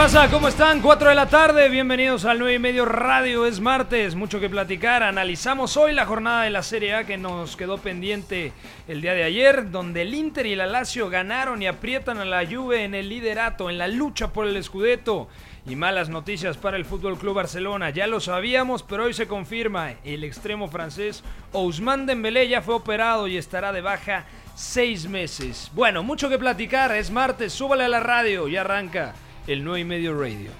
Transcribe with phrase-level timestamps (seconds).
[0.00, 0.30] Pasa?
[0.30, 0.80] ¿Cómo están?
[0.80, 5.02] 4 de la tarde, bienvenidos al 9 y medio radio, es martes, mucho que platicar,
[5.02, 8.54] analizamos hoy la jornada de la Serie A que nos quedó pendiente
[8.88, 12.46] el día de ayer, donde el Inter y el Lazio ganaron y aprietan a la
[12.46, 15.28] Juve en el liderato, en la lucha por el Scudetto.
[15.66, 19.96] Y malas noticias para el Fútbol Club Barcelona, ya lo sabíamos, pero hoy se confirma,
[20.02, 21.22] el extremo francés
[21.52, 24.24] Ousmane Dembélé ya fue operado y estará de baja
[24.54, 25.70] seis meses.
[25.74, 29.14] Bueno, mucho que platicar, es martes, súbale a la radio y arranca
[29.46, 30.50] el 9 y medio radio.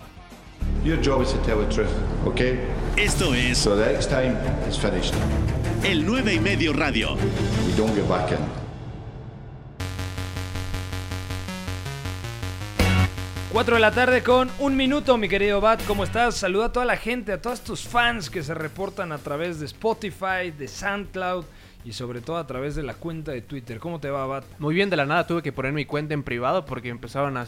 [0.85, 1.91] Your job is to tell the truth,
[2.27, 2.59] okay?
[2.97, 4.37] Esto es So the next time
[4.69, 5.15] is finished.
[5.85, 7.15] el 9 y medio radio.
[7.67, 8.39] We don't get back in.
[13.53, 16.37] Cuatro de la tarde con un minuto, mi querido Bat, ¿cómo estás?
[16.37, 19.67] Saluda a toda la gente, a todos tus fans que se reportan a través de
[19.67, 21.45] Spotify, de SoundCloud
[21.85, 23.81] y sobre todo a través de la cuenta de Twitter.
[23.81, 24.45] ¿Cómo te va, Bat?
[24.61, 27.45] Muy bien, de la nada tuve que poner mi cuenta en privado porque empezaron a,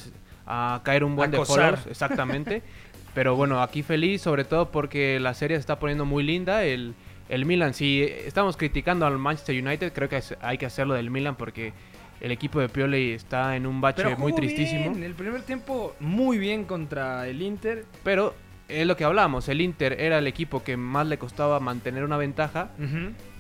[0.47, 2.63] a caer un buen de followers, exactamente.
[3.15, 6.65] Pero bueno, aquí feliz, sobre todo porque la serie se está poniendo muy linda.
[6.65, 6.95] El,
[7.29, 11.37] el Milan, si estamos criticando al Manchester United, creo que hay que hacerlo del Milan
[11.37, 11.75] porque
[12.21, 14.93] el equipo de Pioli está en un bache Pero muy tristísimo.
[14.93, 17.85] bien, El primer tiempo muy bien contra el Inter.
[18.03, 18.35] Pero
[18.69, 22.17] es lo que hablamos, el Inter era el equipo que más le costaba mantener una
[22.17, 22.71] ventaja.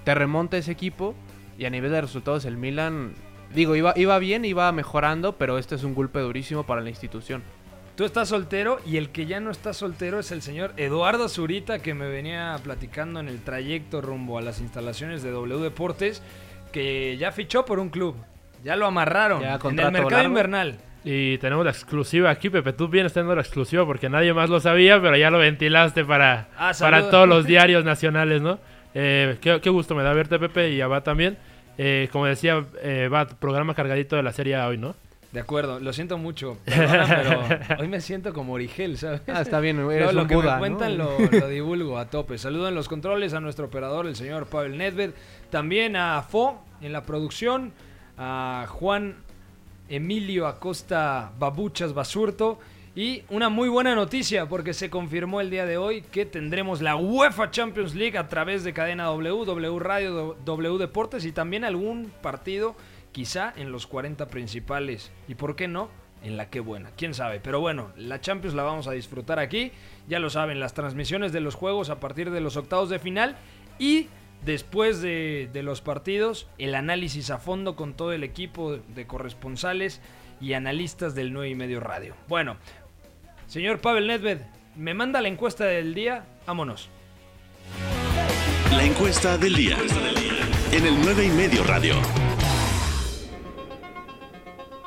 [0.04, 1.14] Te remonta ese equipo
[1.58, 3.12] y a nivel de resultados el Milan,
[3.54, 7.42] digo, iba, iba bien, iba mejorando, pero este es un golpe durísimo para la institución.
[7.96, 11.80] Tú estás soltero y el que ya no está soltero es el señor Eduardo Zurita
[11.80, 16.22] que me venía platicando en el trayecto rumbo a las instalaciones de W Deportes
[16.72, 18.16] que ya fichó por un club.
[18.64, 20.28] Ya lo amarraron Ya en el mercado largo.
[20.28, 20.78] invernal.
[21.04, 22.72] Y tenemos la exclusiva aquí, Pepe.
[22.72, 26.48] Tú vienes teniendo la exclusiva porque nadie más lo sabía, pero ya lo ventilaste para,
[26.56, 28.58] Ah, para todos los diarios nacionales, ¿no?
[28.94, 31.36] Eh, qué, qué gusto me da verte, Pepe, y a Bat también.
[31.78, 34.94] Eh, como decía eh, Bat, programa cargadito de la serie hoy, ¿no?
[35.32, 39.22] De acuerdo, lo siento mucho, perdona, pero hoy me siento como Origel, ¿sabes?
[39.26, 41.18] Ah, está bien, eres No, lo un que Buda, me cuentan ¿no?
[41.18, 42.36] lo, lo divulgo a tope.
[42.36, 45.12] Saludo en los controles a nuestro operador, el señor Pavel Nedved.
[45.48, 47.72] También a Fo en la producción.
[48.18, 49.16] A Juan
[49.88, 52.58] Emilio Acosta Babuchas Basurto.
[52.94, 56.94] Y una muy buena noticia porque se confirmó el día de hoy que tendremos la
[56.94, 62.12] UEFA Champions League a través de cadena W, W Radio, W Deportes y también algún
[62.20, 62.76] partido
[63.12, 65.10] quizá en los 40 principales.
[65.26, 65.88] ¿Y por qué no?
[66.22, 67.40] En la que buena, quién sabe.
[67.40, 69.72] Pero bueno, la Champions la vamos a disfrutar aquí.
[70.06, 73.38] Ya lo saben, las transmisiones de los juegos a partir de los octavos de final.
[73.78, 74.08] Y
[74.44, 80.00] después de, los partidos, el análisis a fondo con todo el equipo de corresponsales
[80.40, 82.14] y analistas del 9 y medio radio.
[82.28, 82.56] Bueno,
[83.52, 84.38] señor Pavel Nedved,
[84.76, 86.24] me manda la encuesta del día.
[86.46, 86.88] Vámonos.
[88.70, 89.76] La encuesta del día.
[90.72, 91.94] En el 9 y medio radio.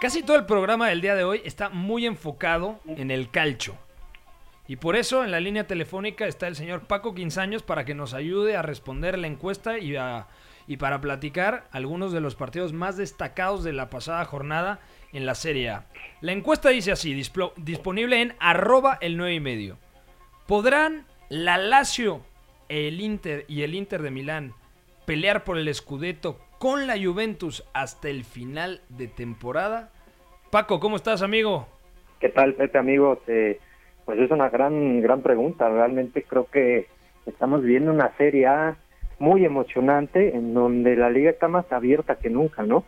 [0.02, 3.76] Casi todo el programa del día de hoy está muy enfocado en el calcho.
[4.68, 8.16] Y por eso en la línea telefónica está el señor Paco Quinzaños para que nos
[8.16, 10.26] ayude a responder la encuesta y, a-
[10.66, 14.80] y para platicar algunos de los partidos más destacados de la pasada jornada
[15.16, 15.86] en la Serie A.
[16.22, 17.20] La encuesta dice así,
[17.58, 19.78] disponible en arroba el 9 y medio.
[20.46, 22.22] ¿Podrán la Lazio,
[22.70, 24.54] el Inter y el Inter de Milán
[25.06, 29.92] pelear por el Scudetto con la Juventus hasta el final de temporada?
[30.52, 31.68] Paco, ¿cómo estás, amigo?
[32.20, 33.20] ¿Qué tal, Pepe, amigos?
[33.26, 35.70] Pues es una gran, gran pregunta.
[35.70, 36.88] Realmente creo que
[37.26, 38.78] estamos viendo una Serie A
[39.20, 42.84] muy emocionante en donde la liga está más abierta que nunca, ¿no?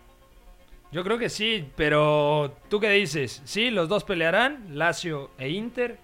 [0.91, 3.41] Yo creo que sí, pero ¿tú qué dices?
[3.45, 5.97] ¿Sí, los dos pelearán, Lazio e Inter?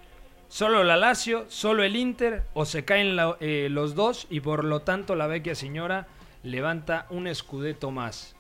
[0.50, 2.44] ¿Solo la Lazio, solo el Inter?
[2.54, 6.08] ¿O se caen la- eh, los dos y por lo tanto la vecchia señora
[6.44, 8.36] levanta un Scudetto más?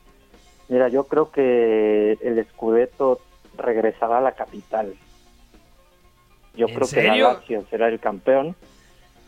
[0.68, 3.19] Mira, yo creo que el Scudetto
[3.57, 4.94] regresará a la capital.
[6.56, 8.56] Yo ¿En creo que la Lazio será el campeón.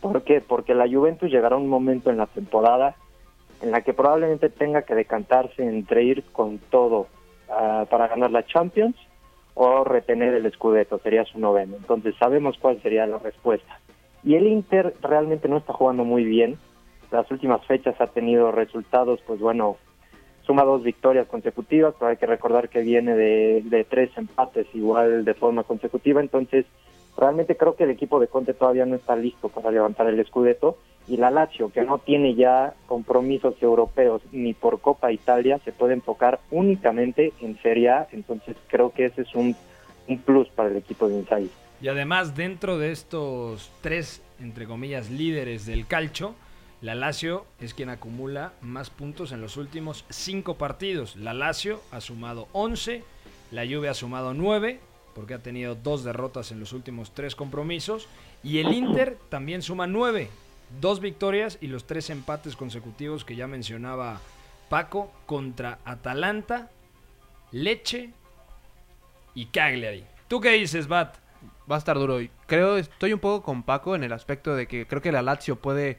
[0.00, 0.40] ¿Por qué?
[0.40, 2.94] Porque la Juventus llegará un momento en la temporada
[3.62, 7.06] en la que probablemente tenga que decantarse entre ir con todo
[7.48, 8.96] ah, para ganar la Champions
[9.54, 11.76] o retener el Scudetto, sería su noveno.
[11.76, 13.80] Entonces sabemos cuál sería la respuesta.
[14.22, 16.58] Y el Inter realmente no está jugando muy bien.
[17.10, 19.76] Las últimas fechas ha tenido resultados, pues bueno,
[20.46, 25.24] suma dos victorias consecutivas, pero hay que recordar que viene de, de tres empates igual
[25.24, 26.66] de forma consecutiva, entonces
[27.16, 30.76] realmente creo que el equipo de Conte todavía no está listo para levantar el Scudetto
[31.08, 35.94] y la Lazio, que no tiene ya compromisos europeos ni por Copa Italia, se puede
[35.94, 39.54] enfocar únicamente en Serie A, entonces creo que ese es un,
[40.08, 41.50] un plus para el equipo de Inzaghi.
[41.80, 46.34] Y además, dentro de estos tres, entre comillas, líderes del calcio,
[46.80, 51.16] la Lazio es quien acumula más puntos en los últimos cinco partidos.
[51.16, 53.02] La Lazio ha sumado 11,
[53.50, 54.80] la Juve ha sumado 9,
[55.14, 58.08] porque ha tenido dos derrotas en los últimos tres compromisos,
[58.42, 60.28] y el Inter también suma 9,
[60.80, 64.20] dos victorias y los tres empates consecutivos que ya mencionaba
[64.68, 66.70] Paco contra Atalanta,
[67.52, 68.10] Leche
[69.34, 70.04] y Cagliari.
[70.28, 71.16] ¿Tú qué dices, Bat?
[71.70, 72.18] Va a estar duro.
[72.46, 75.56] Creo, estoy un poco con Paco en el aspecto de que creo que la Lazio
[75.56, 75.98] puede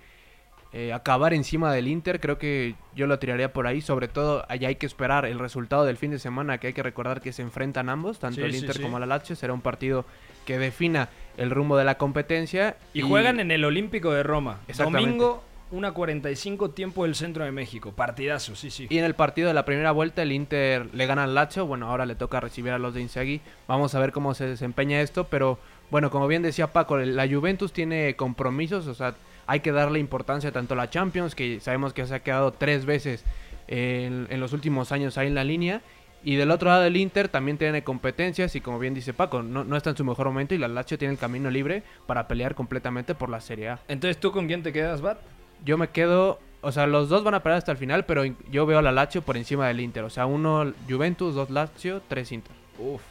[0.74, 2.19] eh, acabar encima del Inter.
[2.19, 3.81] Creo que yo lo tiraría por ahí.
[3.81, 6.84] Sobre todo, allá hay que esperar el resultado del fin de semana, que hay que
[6.84, 8.81] recordar que se enfrentan ambos, tanto Sí, el sí, Inter sí.
[8.81, 9.36] como la Lazio.
[9.36, 10.06] Será un partido
[10.46, 12.78] que defina el rumbo de la competencia.
[12.94, 14.60] Y juegan en el Olímpico de Roma.
[14.78, 17.92] Domingo, 1.45 tiempo del centro de México.
[17.92, 18.88] Partidazo, sí, sí.
[18.89, 21.89] Y en el partido de la primera vuelta el Inter le gana al Lazio, bueno,
[21.89, 23.42] ahora le toca recibir a los de Inzaghi.
[23.68, 25.60] Vamos a ver cómo se desempeña esto, pero
[25.92, 30.51] bueno, como bien decía Paco, la Juventus tiene compromisos, o sea, hay que darle importancia
[30.51, 33.24] tanto a la Champions, que sabemos que se ha quedado tres veces
[33.68, 35.81] en, en los últimos años ahí en la línea,
[36.24, 39.64] y del otro lado del Inter también tiene competencias y como bien dice Paco, no,
[39.64, 42.56] no está en su mejor momento y la Lazio tiene el camino libre para pelear
[42.56, 43.80] completamente por la Serie A.
[43.88, 45.19] Entonces, ¿tú con quién te quedas, Bat?
[45.64, 48.66] Yo me quedo, o sea, los dos van a pelear hasta el final, pero yo
[48.66, 50.04] veo a la Lazio por encima del Inter.
[50.04, 52.56] O sea, uno Juventus, dos Lazio, tres Inter.
[52.80, 53.02] Uf.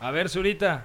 [0.00, 0.84] A ver, Zurita.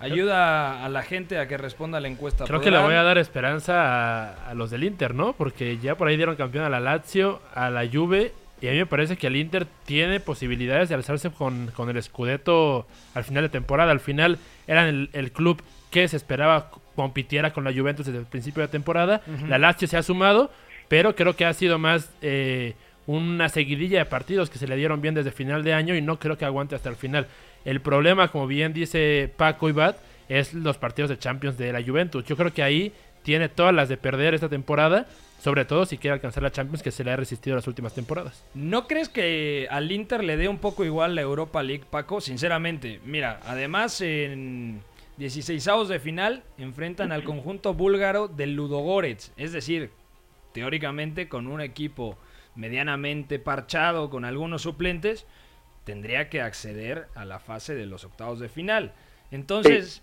[0.00, 2.44] Ayuda a la gente a que responda a la encuesta.
[2.44, 3.82] Creo que le voy a dar esperanza
[4.30, 5.32] a, a los del Inter, ¿no?
[5.32, 8.32] Porque ya por ahí dieron campeón a la Lazio, a la Juve.
[8.60, 12.02] Y a mí me parece que el Inter tiene posibilidades de alzarse con, con el
[12.02, 13.92] Scudetto al final de temporada.
[13.92, 18.26] Al final eran el, el club que se esperaba compitiera con la Juventus desde el
[18.26, 19.22] principio de temporada.
[19.48, 20.50] La Lazio se ha sumado,
[20.88, 22.74] pero creo que ha sido más eh,
[23.06, 26.18] una seguidilla de partidos que se le dieron bien desde final de año y no
[26.18, 27.28] creo que aguante hasta el final.
[27.64, 29.96] El problema, como bien dice Paco y Bat,
[30.28, 32.24] es los partidos de Champions de la Juventus.
[32.24, 35.06] Yo creo que ahí tiene todas las de perder esta temporada,
[35.38, 38.44] sobre todo si quiere alcanzar la Champions que se le ha resistido las últimas temporadas.
[38.54, 42.20] ¿No crees que al Inter le dé un poco igual la Europa League, Paco?
[42.20, 44.82] Sinceramente, mira, además en
[45.18, 49.90] 16avos de final enfrentan al conjunto búlgaro del Ludogorets, es decir,
[50.52, 52.18] teóricamente con un equipo
[52.54, 55.26] medianamente parchado con algunos suplentes,
[55.84, 58.92] tendría que acceder a la fase de los octavos de final.
[59.30, 60.02] Entonces,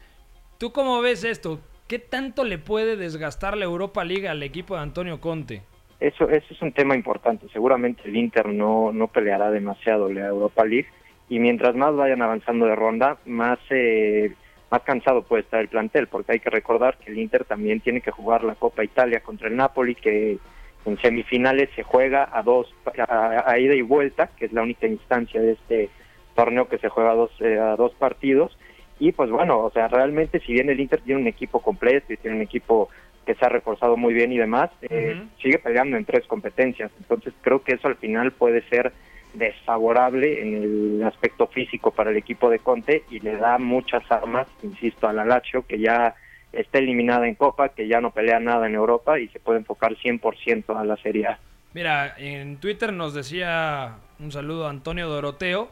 [0.57, 1.59] ¿tú cómo ves esto?
[1.87, 5.61] ¿Qué tanto le puede desgastar la Europa League al equipo de Antonio Conte?
[5.99, 7.47] Eso, eso es un tema importante.
[7.53, 10.87] Seguramente el Inter no, no peleará demasiado la Europa League
[11.29, 14.33] y mientras más vayan avanzando de ronda, más, eh,
[14.71, 18.01] más cansado puede estar el plantel, porque hay que recordar que el Inter también tiene
[18.01, 20.39] que jugar la Copa Italia contra el Napoli, que
[20.85, 22.73] en semifinales se juega a dos
[23.07, 25.89] a, a ida y vuelta, que es la única instancia de este
[26.35, 28.57] torneo que se juega a dos, eh, a dos partidos.
[28.99, 32.17] Y pues bueno, o sea, realmente si bien el Inter tiene un equipo completo y
[32.17, 32.89] tiene un equipo
[33.25, 36.91] que se ha reforzado muy bien y demás, eh, sigue peleando en tres competencias.
[36.99, 38.93] Entonces creo que eso al final puede ser
[39.33, 44.47] desfavorable en el aspecto físico para el equipo de Conte y le da muchas armas,
[44.63, 46.15] insisto, a la Lazio, que ya
[46.53, 49.95] está eliminada en Copa, que ya no pelea nada en Europa y se puede enfocar
[49.95, 51.39] 100% a la Serie A.
[51.73, 55.69] Mira, en Twitter nos decía un saludo a Antonio Doroteo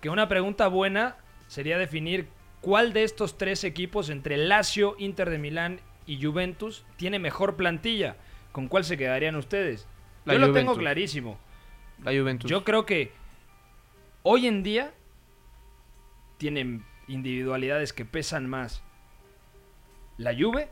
[0.00, 1.16] que una pregunta buena
[1.48, 2.28] sería definir
[2.60, 8.16] cuál de estos tres equipos entre Lazio, Inter de Milán y Juventus tiene mejor plantilla.
[8.52, 9.86] ¿Con cuál se quedarían ustedes?
[10.24, 11.38] La Yo lo tengo clarísimo.
[12.02, 12.50] La Juventus.
[12.50, 13.12] Yo creo que
[14.22, 14.92] hoy en día
[16.38, 18.82] tienen individualidades que pesan más
[20.16, 20.68] la Juve,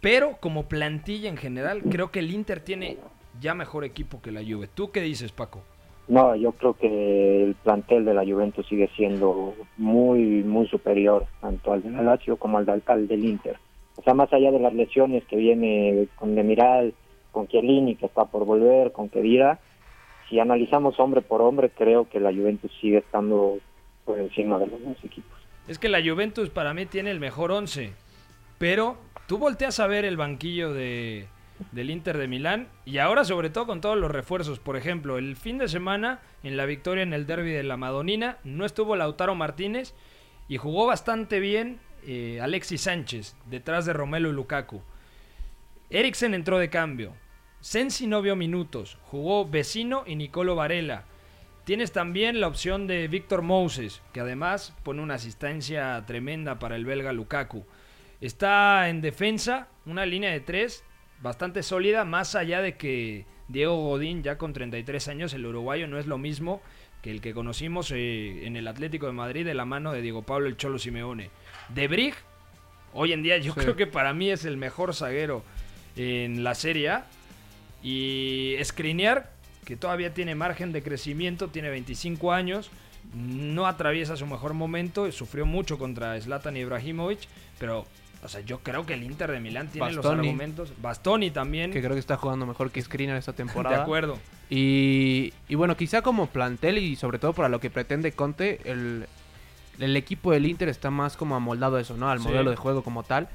[0.00, 2.98] pero como plantilla en general, creo que el Inter tiene
[3.40, 4.68] ya mejor equipo que la Juve.
[4.68, 5.64] ¿Tú qué dices, Paco?
[6.08, 11.72] No, yo creo que el plantel de la Juventus sigue siendo muy, muy superior, tanto
[11.72, 13.56] al de la Lazio como al, del- al del Inter.
[13.96, 16.92] O sea, más allá de las lesiones que viene con Demiral,
[17.30, 19.60] con Chiellini, que está por volver, con Kedira,
[20.28, 23.58] si analizamos hombre por hombre, creo que la Juventus sigue estando
[24.04, 25.38] por encima de los dos equipos.
[25.68, 27.92] Es que la Juventus para mí tiene el mejor 11,
[28.58, 28.96] pero
[29.28, 31.26] tú volteas a ver el banquillo de,
[31.70, 34.58] del Inter de Milán y ahora sobre todo con todos los refuerzos.
[34.58, 38.38] Por ejemplo, el fin de semana en la victoria en el derby de la Madonina
[38.44, 39.94] no estuvo Lautaro Martínez
[40.48, 44.82] y jugó bastante bien eh, Alexis Sánchez detrás de Romelu Lukaku.
[45.90, 47.14] Eriksen entró de cambio.
[47.60, 48.98] Sensi no vio minutos.
[49.04, 51.04] Jugó Vecino y Nicolo Varela.
[51.64, 56.84] Tienes también la opción de Víctor Moses, que además pone una asistencia tremenda para el
[56.84, 57.64] belga Lukaku.
[58.20, 60.84] Está en defensa, una línea de tres
[61.22, 65.98] bastante sólida, más allá de que Diego Godín, ya con 33 años, el uruguayo no
[65.98, 66.60] es lo mismo
[67.02, 70.22] que el que conocimos eh, en el Atlético de Madrid de la mano de Diego
[70.22, 71.30] Pablo el Cholo Simeone.
[71.68, 72.14] De Brig,
[72.92, 75.42] hoy en día yo creo que para mí es el mejor zaguero
[75.96, 77.06] en la Serie A.
[77.82, 79.32] Y Skriniar,
[79.64, 82.70] que todavía tiene margen de crecimiento, tiene 25 años,
[83.14, 87.20] no atraviesa su mejor momento, sufrió mucho contra Zlatan Ibrahimovic,
[87.58, 87.84] pero
[88.22, 90.72] o sea, yo creo que el Inter de Milán tiene los argumentos.
[90.80, 91.72] Bastoni también.
[91.72, 93.76] Que creo que está jugando mejor que Skriniar esta temporada.
[93.78, 94.18] De acuerdo.
[94.48, 99.06] Y, y bueno, quizá como plantel y sobre todo para lo que pretende Conte, el,
[99.78, 102.10] el equipo del Inter está más como amoldado a eso, ¿no?
[102.10, 102.28] Al Sí.
[102.28, 103.28] modelo de juego como tal.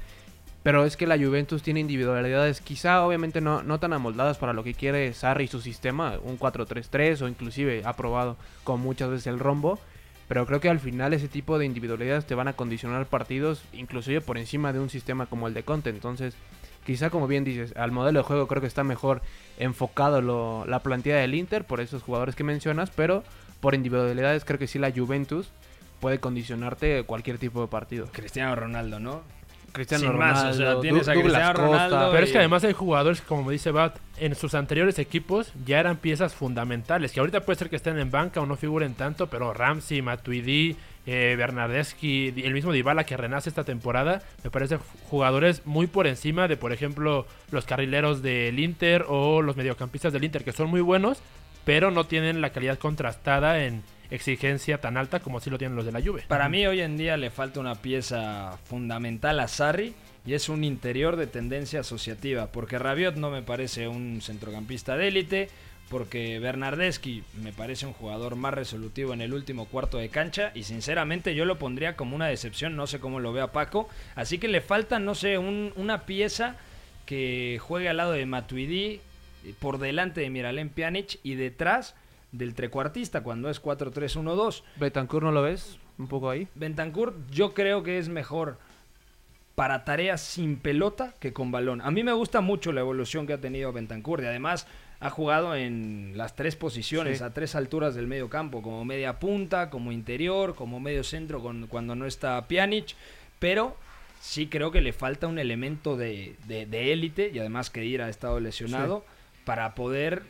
[0.62, 4.64] Pero es que la Juventus tiene individualidades quizá obviamente no, no tan amoldadas para lo
[4.64, 9.26] que quiere Sarri y su sistema, un 4-3-3 o inclusive ha probado con muchas veces
[9.28, 9.78] el rombo.
[10.28, 14.20] Pero creo que al final ese tipo de individualidades te van a condicionar partidos inclusive
[14.20, 15.88] por encima de un sistema como el de Conte.
[15.90, 16.34] Entonces,
[16.84, 19.22] quizá como bien dices, al modelo de juego creo que está mejor
[19.58, 23.24] enfocado lo- la plantilla del Inter por esos jugadores que mencionas, pero
[23.60, 25.48] por individualidades creo que sí la Juventus
[26.00, 28.06] puede condicionarte cualquier tipo de partido.
[28.12, 29.22] Cristiano Ronaldo, ¿no?
[29.72, 32.32] Cristiano Sin más, o sea, Ronaldo, tienes Du- a Douglas Cristiano Costa, Ronaldo Pero es
[32.32, 37.12] que además hay jugadores, como dice Bat, en sus anteriores equipos ya eran piezas fundamentales,
[37.12, 40.76] que ahorita puede ser que estén en banca o no figuren tanto, pero Ramsey, Matuidi,
[41.06, 46.48] eh, Bernardeschi, el mismo Dybala que renace esta temporada, me parece jugadores muy por encima
[46.48, 50.80] de, por ejemplo, los carrileros del Inter o los mediocampistas del Inter, que son muy
[50.80, 51.18] buenos,
[51.64, 55.84] pero no tienen la calidad contrastada en exigencia tan alta como sí lo tienen los
[55.86, 56.24] de la Juve.
[56.28, 59.94] Para mí hoy en día le falta una pieza fundamental a Sarri
[60.26, 65.08] y es un interior de tendencia asociativa, porque Rabiot no me parece un centrocampista de
[65.08, 65.48] élite,
[65.88, 70.64] porque Bernardeschi me parece un jugador más resolutivo en el último cuarto de cancha y
[70.64, 74.48] sinceramente yo lo pondría como una decepción, no sé cómo lo vea Paco, así que
[74.48, 76.56] le falta, no sé, un- una pieza
[77.06, 79.00] que juegue al lado de Matuidi,
[79.60, 81.94] por delante de Miralem Pjanic y detrás
[82.32, 84.62] del trecuartista cuando es 4-3-1-2.
[84.76, 86.46] Betancourt no lo ves un poco ahí.
[86.54, 88.58] Bentancur yo creo que es mejor
[89.54, 91.80] para tareas sin pelota que con balón.
[91.80, 94.66] A mí me gusta mucho la evolución que ha tenido Bentancur y además
[95.00, 97.24] ha jugado en las tres posiciones, Sí.
[97.24, 101.66] a tres alturas del medio campo, como media punta, como interior, como medio centro con-
[101.66, 102.94] cuando no está Pjanic,
[103.38, 103.76] pero
[104.20, 108.02] sí creo que le falta un elemento de de- de élite y además que ir
[108.02, 109.04] ha estado lesionado
[109.44, 110.22] para poder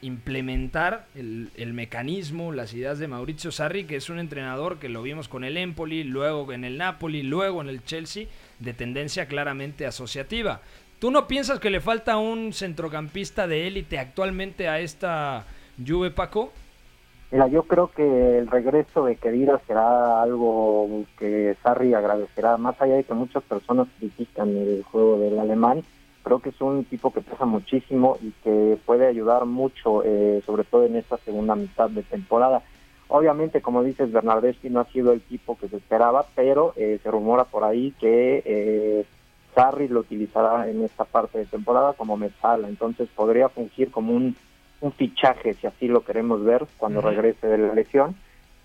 [0.00, 5.02] implementar el, el mecanismo, las ideas de Mauricio Sarri, que es un entrenador que lo
[5.02, 8.26] vimos con el Empoli, luego en el Napoli, luego en el Chelsea,
[8.58, 10.60] de tendencia claramente asociativa.
[10.98, 15.44] ¿Tú no piensas que le falta un centrocampista de élite actualmente a esta
[15.84, 16.52] Juve, Paco?
[17.30, 22.94] Mira, yo creo que el regreso de Kedira será algo que Sarri agradecerá, más allá
[22.94, 25.84] de que muchas personas critican el juego del alemán,
[26.28, 30.64] creo que es un tipo que pesa muchísimo y que puede ayudar mucho, eh, sobre
[30.64, 32.62] todo en esta segunda mitad de temporada.
[33.08, 37.10] Obviamente, como dices, Bernardeschi no ha sido el tipo que se esperaba, pero eh, se
[37.10, 39.06] rumora por ahí que eh,
[39.54, 44.36] Sarri lo utilizará en esta parte de temporada como mezala, entonces podría fungir como un
[44.80, 48.14] un fichaje, si así lo queremos ver, cuando regrese de la lesión.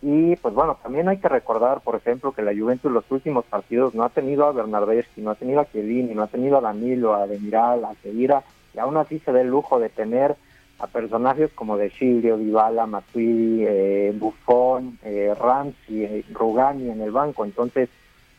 [0.06, 3.96] Y pues bueno, también hay que recordar, por ejemplo, que la Juventus los últimos partidos
[3.96, 7.16] no ha tenido a Bernardeschi, no ha tenido a Chiellini, no ha tenido a Danilo,
[7.16, 8.44] a Demiral, a Kedira,
[8.74, 10.36] y aún así se da el lujo de tener
[10.80, 17.12] a personajes como De Chilio, Dybala, Matuidi, eh, Buffon, eh, Ramsey, eh, Rugani en el
[17.12, 17.46] banco.
[17.46, 17.88] Entonces,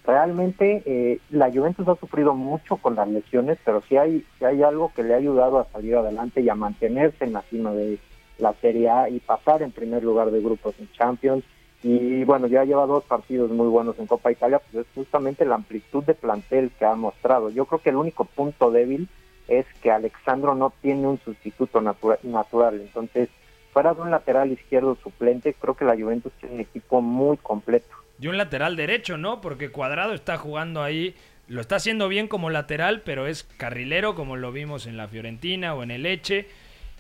[0.05, 4.63] realmente eh, la Juventus ha sufrido mucho con las lesiones, pero sí hay, sí hay
[4.63, 7.99] algo que le ha ayudado a salir adelante y a mantenerse en la cima de
[8.39, 11.45] la Serie A y pasar en primer lugar de grupos en Champions.
[11.83, 15.57] Y bueno, ya lleva dos partidos muy buenos en Copa Italia, pues es justamente la
[15.57, 17.51] amplitud de plantel que ha mostrado.
[17.51, 19.09] Yo creo que el único punto débil
[19.49, 22.81] es que Alexandro no tiene un sustituto natura- natural.
[22.81, 23.29] Entonces,
[23.73, 27.95] fuera de un lateral izquierdo suplente, creo que la Juventus tiene un equipo muy completo.
[28.19, 29.43] Y un lateral derecho, ¿no?
[29.43, 31.15] Porque Cuadrado está jugando ahí,
[31.49, 35.75] lo está haciendo bien como lateral, pero es carrilero como lo vimos en la Fiorentina
[35.75, 36.47] o en el Eche.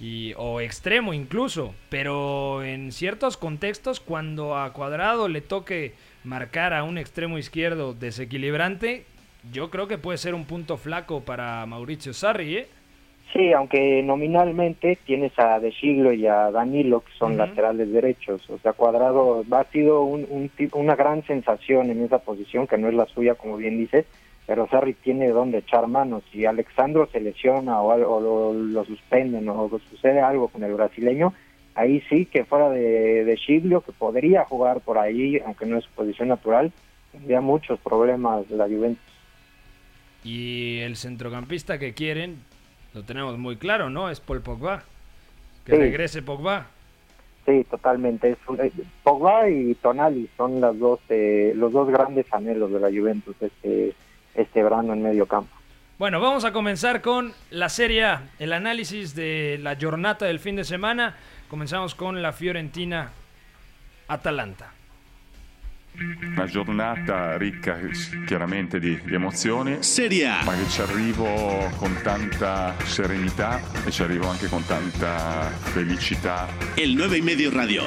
[0.00, 6.82] Y, o extremo incluso, pero en ciertos contextos cuando a Cuadrado le toque marcar a
[6.82, 9.04] un extremo izquierdo desequilibrante,
[9.52, 12.66] yo creo que puede ser un punto flaco para Mauricio Sarri, ¿eh?
[13.32, 18.48] Sí, aunque nominalmente tienes a De Siglo y a Danilo, que son laterales derechos.
[18.48, 22.94] O sea, Cuadrado ha sido un, una gran sensación en esa posición, que no es
[22.94, 24.06] la suya, como bien dices,
[24.46, 26.22] pero Sarri tiene donde echar manos.
[26.32, 31.32] Si Alexandro se lesiona o, o lo, lo suspenden o sucede algo con el brasileño,
[31.74, 35.84] ahí sí que fuera de, de Chiglio, que podría jugar por ahí, aunque no es
[35.84, 36.72] su posición natural,
[37.12, 39.02] tendría muchos problemas la Juventus.
[40.22, 42.36] Y el centrocampista que quieren,
[42.94, 44.10] lo tenemos muy claro, ¿no?
[44.10, 44.82] Es Paul Pogba.
[45.66, 45.78] Que Sí.
[45.78, 46.66] regrese Pogba.
[47.46, 48.30] Sí, totalmente.
[48.30, 48.72] Es, eh,
[49.02, 53.92] Pogba y Tonali son las dos, eh, los dos grandes anhelos de la Juventus este,
[54.34, 55.54] este verano en medio campo.
[55.98, 60.56] Bueno, vamos a comenzar con la serie A, el análisis de la jornada del fin
[60.56, 61.14] de semana.
[61.48, 63.10] Comenzamos con la Fiorentina
[64.08, 64.72] Atalanta.
[65.96, 67.78] Una giornata ricca
[68.26, 70.42] chiaramente di, di emozioni, Serie A.
[70.44, 76.48] ma che ci arrivo con tanta serenità e ci arrivo anche con tanta felicità.
[76.74, 77.84] El 9 y medio radio.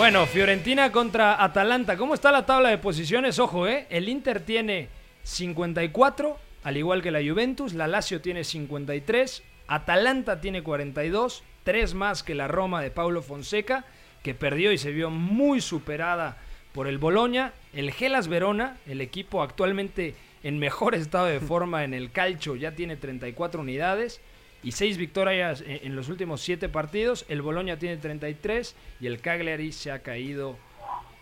[0.00, 1.98] Bueno, Fiorentina contra Atalanta.
[1.98, 3.38] ¿Cómo está la tabla de posiciones?
[3.38, 3.86] Ojo, ¿eh?
[3.90, 4.88] El Inter tiene
[5.24, 7.74] 54, al igual que la Juventus.
[7.74, 9.42] La Lazio tiene 53.
[9.66, 11.42] Atalanta tiene 42.
[11.64, 13.84] Tres más que la Roma de Paulo Fonseca,
[14.22, 16.38] que perdió y se vio muy superada
[16.72, 17.52] por el Boloña.
[17.74, 22.72] El Gelas Verona, el equipo actualmente en mejor estado de forma en el calcio, ya
[22.72, 24.22] tiene 34 unidades
[24.62, 27.24] y 6 victorias en, los últimos 7 partidos.
[27.28, 30.56] El Boloña tiene 33 y el Cagliari se ha caído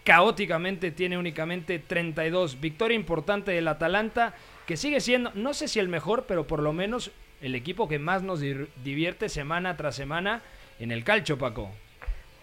[0.04, 2.60] caóticamente, tiene únicamente 32.
[2.60, 4.34] Victoria importante del Atalanta,
[4.66, 7.98] que sigue siendo, no sé si el mejor, pero por lo menos el equipo que
[7.98, 10.42] más nos divierte semana tras semana
[10.80, 11.70] en el calcio, Paco.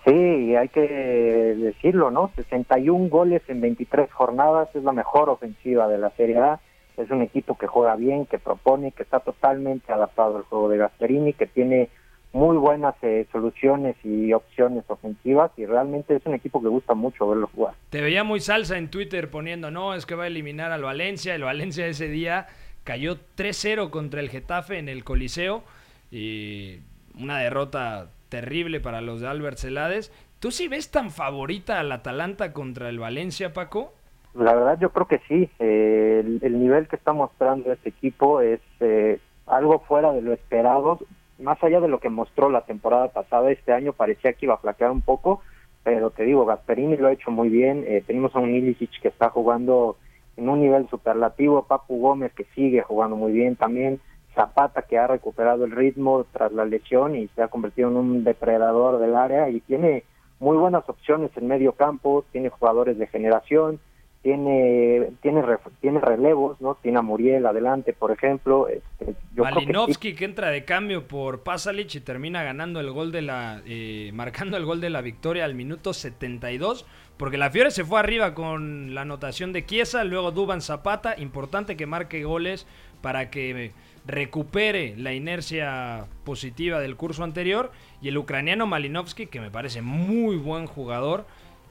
[0.05, 2.31] Sí, hay que decirlo, ¿no?
[2.35, 6.59] 61 goles en 23 jornadas es la mejor ofensiva de la Serie A.
[6.97, 10.77] Es un equipo que juega bien, que propone, que está totalmente adaptado al juego de
[10.77, 11.89] Gasperini, que tiene
[12.33, 17.27] muy buenas eh, soluciones y opciones ofensivas y realmente es un equipo que gusta mucho
[17.29, 17.75] verlo jugar.
[17.89, 21.33] Te veía muy salsa en Twitter poniendo, no, es que va a eliminar al Valencia.
[21.33, 22.47] El Valencia ese día
[22.83, 25.63] cayó 3-0 contra el Getafe en el Coliseo.
[26.11, 26.79] Y
[27.19, 30.11] una derrota terrible para los de Albert Celades.
[30.39, 33.93] ¿Tú sí ves tan favorita al Atalanta contra el Valencia, Paco?
[34.36, 38.41] La verdad yo creo que sí, eh, el, el nivel que está mostrando este equipo
[38.41, 41.00] es eh, algo fuera de lo esperado,
[41.39, 44.60] más allá de lo que mostró la temporada pasada, este año parecía que iba a
[44.60, 45.41] flaquear un poco,
[45.84, 49.08] pero te digo, Gasperini lo ha hecho muy bien, eh, tenemos a un Ilicic que
[49.08, 49.95] está jugando
[50.36, 54.02] en un nivel superlativo, Papu Gómez que sigue jugando muy bien también,
[54.34, 58.24] Zapata que ha recuperado el ritmo tras la lesión y se ha convertido en un
[58.26, 60.04] depredador del área y tiene
[60.39, 63.80] muy buenas opciones en medio campo, tiene jugadores de generación,
[64.25, 65.43] tiene tiene
[65.81, 66.75] tiene relevos, ¿no?
[66.81, 68.67] Tiene a Muriel adelante, por ejemplo.
[68.67, 73.61] Este, creo que entra de cambio por Pasalic y termina ganando el gol de la
[73.67, 77.99] eh, marcando el gol de la victoria al minuto 72 porque la Fiore se fue
[77.99, 82.65] arriba con la anotación de Chiesa, luego Duban Zapata, importante que marque goles
[83.01, 83.73] para que
[84.07, 90.35] recupere la inercia positiva del curso anterior y el ucraniano Malinovsky que me parece muy
[90.35, 91.25] buen jugador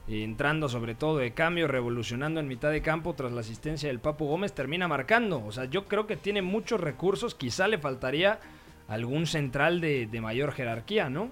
[0.07, 4.27] entrando sobre todo de cambio, revolucionando en mitad de campo tras la asistencia del Papu
[4.27, 5.43] Gómez, termina marcando.
[5.45, 8.39] O sea, yo creo que tiene muchos recursos, quizá le faltaría
[8.87, 11.29] algún central de, de mayor jerarquía, ¿no?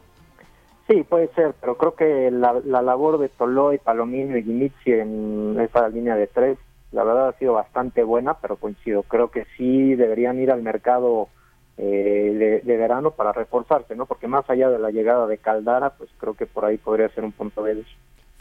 [0.88, 5.58] Sí, puede ser, pero creo que la, la labor de Toloy, Palomino y Dimitri en
[5.60, 6.58] esa línea de tres,
[6.92, 11.30] la verdad ha sido bastante buena, pero coincido, creo que sí deberían ir al mercado
[11.78, 14.06] eh, de, de verano para reforzarse, ¿no?
[14.08, 17.24] Porque más allá de la llegada de Caldara, pues creo que por ahí podría ser
[17.24, 17.88] un punto débil.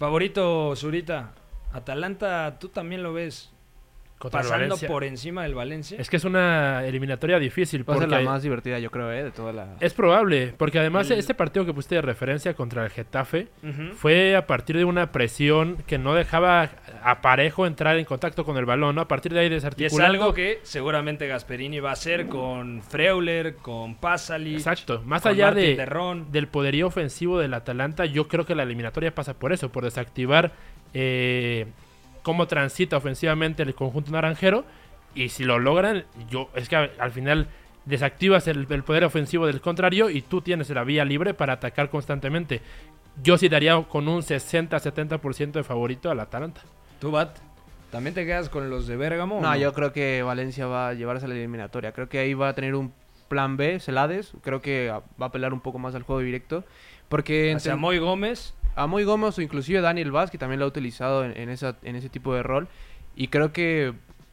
[0.03, 1.33] Favorito, Zurita,
[1.73, 3.53] Atalanta, ¿tú también lo ves
[4.23, 4.87] Contra pasando Valencia.
[4.89, 5.97] por encima del Valencia?
[6.01, 7.89] Es que es una eliminatoria difícil.
[7.89, 9.25] Va a ser la más divertida, yo creo, ¿eh?
[9.25, 9.67] De toda la...
[9.81, 13.49] Es probable, porque además El- este partido que pusiste de referencia contra el Getafe
[13.97, 16.71] fue a partir de una presión que no dejaba
[17.03, 19.01] a Parejo entrar en contacto con el balón, ¿no?
[19.01, 20.13] A partir de ahí Y es desarticulando.
[20.23, 25.51] algo que seguramente Gasperini va a hacer con Freuler, con Pasalic, Exacto, más con allá
[25.51, 25.75] de,
[26.31, 30.53] del poderío ofensivo del Atalanta, yo creo que la eliminatoria pasa por eso, por desactivar
[30.95, 31.67] eh,
[32.23, 34.65] cómo transita ofensivamente el conjunto naranjero.
[35.15, 37.49] Y si lo logran, yo es que al al final
[37.85, 41.91] desactivas el, el poder ofensivo del contrario y tú tienes la vía libre para atacar
[41.91, 42.61] constantemente.
[43.23, 46.63] Yo sí daría con un 60-70% de favorito al Atalanta.
[46.99, 47.39] ¿Tú, Bat?
[47.91, 49.41] ¿También te quedas con los de Bérgamo?
[49.43, 51.93] No, yo creo que Valencia va a llevarse a la eliminatoria.
[51.93, 52.95] Creo que ahí va a tener un
[53.29, 54.33] plan B, Celades.
[54.41, 56.65] Creo que va a apelar un poco más al juego directo.
[57.11, 58.55] Porque Hacia Moy Gómez.
[58.77, 61.77] A Moy Gómez o inclusive Daniel Vaz, que también lo ha utilizado en, en esa,
[61.83, 62.69] en ese tipo de rol.
[63.17, 63.93] Y creo que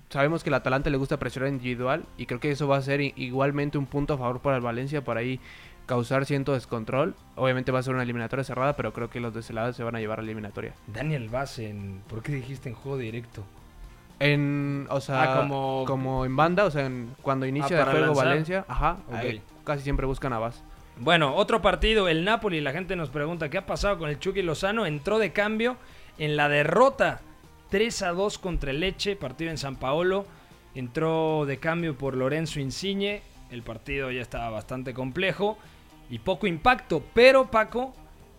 [0.09, 2.05] sabemos que el Atalanta le gusta presionar individual.
[2.17, 5.03] Y creo que eso va a ser igualmente un punto a favor para el Valencia
[5.03, 5.39] para ahí
[5.85, 7.15] causar cierto descontrol.
[7.35, 9.95] Obviamente va a ser una eliminatoria cerrada, pero creo que los de Celades se van
[9.95, 10.73] a llevar a la eliminatoria.
[10.87, 12.01] Daniel Vaz en...
[12.07, 13.43] ¿Por qué dijiste en juego directo?
[14.19, 16.25] En, o sea, Ah, como- como...
[16.25, 18.25] en banda, o sea, en- cuando inicia Ah, de para juego lanzar.
[18.27, 19.13] Valencia, ajá, Ok.
[19.15, 20.61] ahí casi siempre buscan a Vaz.
[21.01, 24.41] Bueno, otro partido, el Napoli, la gente nos pregunta qué ha pasado con el Chucky
[24.41, 25.77] Lozano, entró de cambio
[26.17, 27.21] en la derrota
[27.69, 30.25] 3 a 2 contra el Leche, partido en San Paolo,
[30.75, 35.57] entró de cambio por Lorenzo Insigne, el partido ya estaba bastante complejo
[36.09, 37.93] y poco impacto, pero Paco,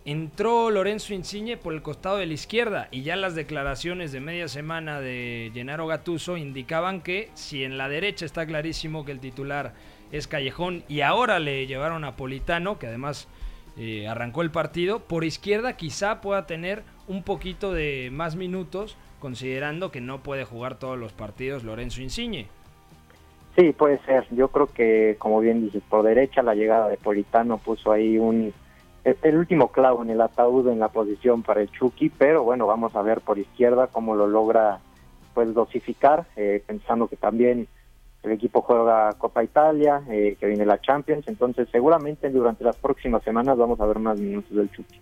[0.05, 4.47] entró Lorenzo Insigne por el costado de la izquierda y ya las declaraciones de media
[4.47, 9.73] semana de Gennaro Gattuso indicaban que si en la derecha está clarísimo que el titular
[10.11, 13.27] es Callejón y ahora le llevaron a Politano, que además
[13.77, 19.91] eh, arrancó el partido, por izquierda quizá pueda tener un poquito de más minutos considerando
[19.91, 22.47] que no puede jugar todos los partidos Lorenzo Insigne.
[23.55, 24.25] Sí, puede ser.
[24.31, 28.53] Yo creo que, como bien dices, por derecha la llegada de Politano puso ahí un
[29.03, 32.95] el último clavo en el ataúd en la posición para el Chucky, pero bueno, vamos
[32.95, 34.79] a ver por izquierda cómo lo logra
[35.33, 37.67] pues dosificar, eh, pensando que también
[38.23, 43.23] el equipo juega Copa Italia, eh, que viene la Champions, entonces seguramente durante las próximas
[43.23, 44.99] semanas vamos a ver más minutos del Chucky.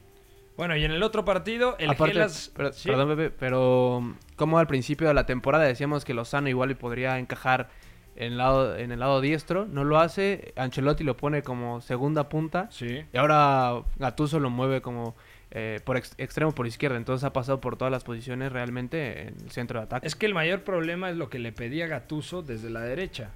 [0.56, 2.20] Bueno, y en el otro partido, el Aparte,
[2.56, 4.02] pero, Perdón, Bebe, pero
[4.36, 7.70] como al principio de la temporada decíamos que Lozano igual podría encajar
[8.18, 12.28] en el lado, en el lado diestro, no lo hace, Ancelotti lo pone como segunda
[12.28, 13.06] punta sí.
[13.14, 15.16] y ahora Gattuso lo mueve como
[15.52, 19.52] eh, por extremo por izquierda, entonces ha pasado por todas las posiciones realmente en el
[19.52, 20.08] centro de ataque.
[20.08, 23.32] Es que el mayor problema es lo que le pedía Gattuso desde la derecha,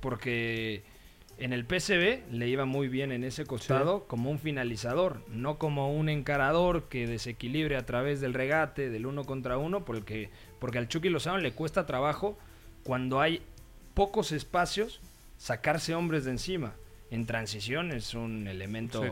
[0.00, 0.82] porque
[1.40, 5.92] en el PCB le iba muy bien en ese costado como un finalizador, no como
[5.94, 10.88] un encarador que desequilibre a través del regate, del uno contra uno, porque, porque al
[10.88, 12.38] Chucky Lozano le cuesta trabajo
[12.84, 13.42] cuando hay
[13.94, 15.00] pocos espacios
[15.38, 16.74] sacarse hombres de encima.
[17.10, 19.02] En transición es un elemento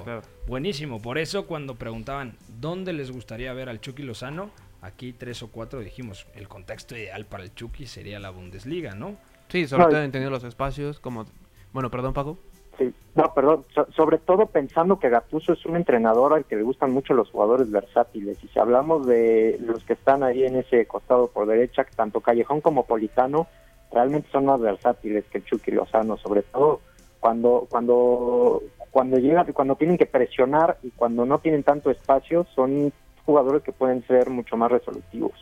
[0.47, 1.03] buenísimo.
[1.03, 4.51] Por eso cuando preguntaban dónde les gustaría ver al Chucky Lozano,
[4.83, 9.17] aquí tres o cuatro dijimos, el contexto ideal para el Chucky sería la Bundesliga, ¿no?
[9.49, 11.27] Sí, sobre todo entendiendo los espacios, como...
[11.73, 12.39] Bueno, perdón Paco.
[12.79, 13.65] Sí, no, perdón,
[13.97, 17.69] sobre todo pensando que Gattuso es un entrenador al que le gustan mucho los jugadores
[17.69, 18.39] versátiles.
[18.45, 22.61] Y si hablamos de los que están ahí en ese costado por derecha, tanto Callejón
[22.61, 23.49] como Politano,
[23.91, 26.81] realmente son más versátiles que el Chucky Lozano, sobre todo
[27.21, 32.93] cuando cuando cuando llega cuando tienen que presionar y cuando no tienen tanto espacio son
[33.25, 35.33] jugadores que pueden ser mucho más resolutivos.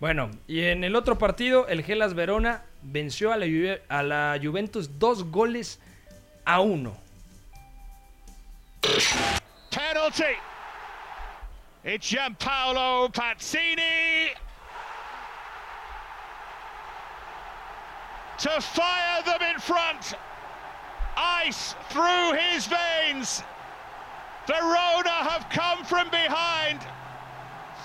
[0.00, 3.46] Bueno, y en el otro partido el Gelas Verona venció a la,
[3.88, 5.80] a la Juventus dos goles
[6.44, 6.94] a uno.
[9.70, 10.34] Penalty.
[11.84, 14.32] It's Gianpaolo Pazzini.
[18.42, 20.14] to fire them in front.
[21.16, 23.42] Ice through his veins.
[24.46, 26.80] Verona have come from behind.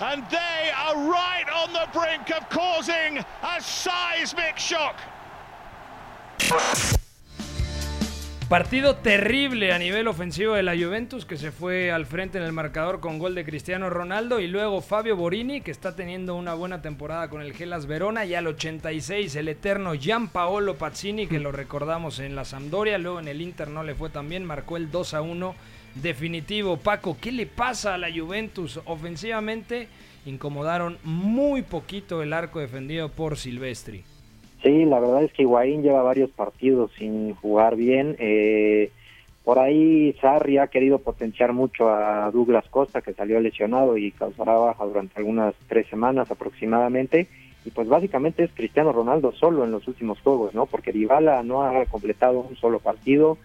[0.00, 4.96] And they are right on the brink of causing a seismic shock.
[8.48, 12.52] Partido terrible a nivel ofensivo de la Juventus que se fue al frente en el
[12.52, 16.80] marcador con gol de Cristiano Ronaldo y luego Fabio Borini que está teniendo una buena
[16.80, 22.20] temporada con el Gelas Verona y al 86 el eterno Gianpaolo Pazzini que lo recordamos
[22.20, 25.12] en la Sampdoria, luego en el Inter no le fue tan bien, marcó el 2
[25.12, 25.54] a 1
[25.96, 26.78] definitivo.
[26.78, 28.80] Paco, ¿qué le pasa a la Juventus?
[28.86, 29.88] Ofensivamente
[30.24, 34.04] incomodaron muy poquito el arco defendido por Silvestri.
[34.62, 38.16] Sí, la verdad es que Higuaín lleva varios partidos sin jugar bien.
[38.18, 38.90] Eh,
[39.44, 44.54] por ahí Sarri ha querido potenciar mucho a Douglas Costa, que salió lesionado y causará
[44.54, 47.28] baja durante algunas tres semanas aproximadamente.
[47.64, 50.66] Y pues básicamente es Cristiano Ronaldo solo en los últimos juegos, ¿no?
[50.66, 53.38] Porque Dybala no ha completado un solo partido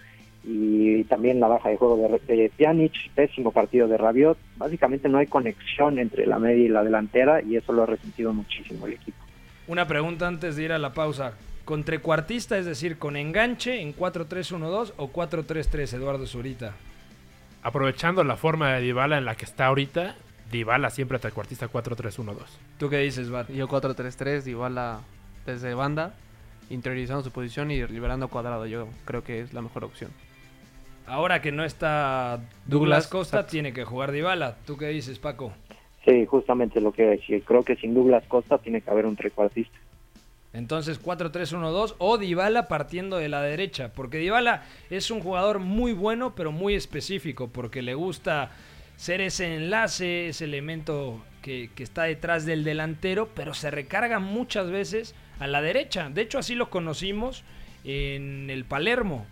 [0.43, 4.37] y también la baja de juego de, de Pjanic, pésimo partido de Rabiot.
[4.57, 8.33] Básicamente no hay conexión entre la media y la delantera y eso lo ha resentido
[8.33, 9.22] muchísimo el equipo.
[9.67, 11.33] Una pregunta antes de ir a la pausa.
[11.63, 16.73] ¿Con trecuartista, es decir, con enganche en 4-3-1-2 o 4-3-3, Eduardo Zurita?
[17.61, 20.15] Aprovechando la forma de Dybala en la que está ahorita,
[20.51, 22.35] Dybala siempre trecuartista 4-3-1-2.
[22.77, 23.49] ¿Tú qué dices, Bat?
[23.49, 24.99] Yo 4-3-3, Dybala
[25.45, 26.13] desde banda,
[26.69, 28.65] interiorizando su posición y liberando cuadrado.
[28.65, 30.11] Yo creo que es la mejor opción.
[31.07, 34.57] Ahora que no está Douglas, Costa, tiene que jugar Dybala.
[34.65, 35.53] ¿Tú qué dices, Paco?
[36.05, 37.43] Sí, justamente lo que decir.
[37.43, 39.77] Creo que sin Douglas Costa tiene que haber un trecuartista.
[40.51, 46.35] Entonces 4-3-1-2 o Dybala partiendo de la derecha, porque Dybala es un jugador muy bueno,
[46.35, 48.51] pero muy específico, porque le gusta
[48.95, 54.69] ser ese enlace, ese elemento que, que, está detrás del delantero, pero se recarga muchas
[54.69, 56.09] veces a la derecha.
[56.11, 57.43] De hecho, así lo conocimos
[57.83, 59.25] en el Palermo.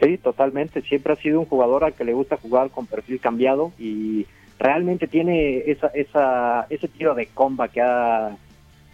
[0.00, 0.80] Sí, totalmente.
[0.82, 4.26] Siempre ha sido un jugador al que le gusta jugar con perfil cambiado y
[4.62, 8.36] realmente tiene esa, esa, ese tiro de comba que ha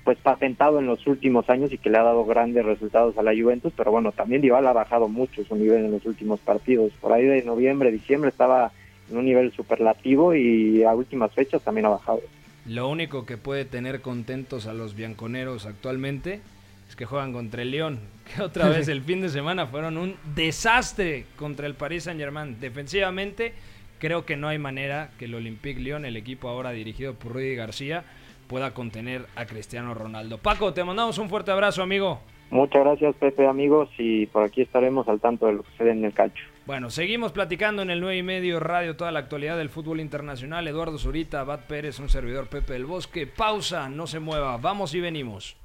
[0.03, 3.33] pues patentado en los últimos años y que le ha dado grandes resultados a la
[3.33, 6.93] Juventus, pero bueno, también Dybala ha bajado mucho su nivel en los últimos partidos.
[6.99, 8.73] Por ahí de noviembre, diciembre estaba
[9.11, 12.23] en un nivel superlativo y a últimas fechas también ha bajado.
[12.65, 16.41] Lo único que puede tener contentos a los bianconeros actualmente
[16.89, 18.01] es que juegan contra el León,
[18.35, 22.59] que otra vez el fin de semana fueron un desastre contra el Paris Saint-Germain.
[22.59, 23.53] Defensivamente,
[23.99, 27.55] creo que no hay manera que el Olympique Lyon, el equipo ahora dirigido por Rudy
[27.55, 28.05] García,
[28.49, 30.39] pueda contener a Cristiano Ronaldo.
[30.39, 32.21] Paco, te mandamos un fuerte abrazo, amigo.
[32.51, 36.05] Muchas gracias, Pepe, amigos, y por aquí estaremos al tanto de lo que sucede en
[36.05, 36.43] el calcio.
[36.65, 40.67] Bueno, seguimos platicando en el 9 y medio radio toda la actualidad del fútbol internacional.
[40.67, 43.27] Eduardo Zurita, Bat Pérez, un servidor Pepe del Bosque.
[43.27, 45.57] Pausa, no se mueva, vamos y venimos.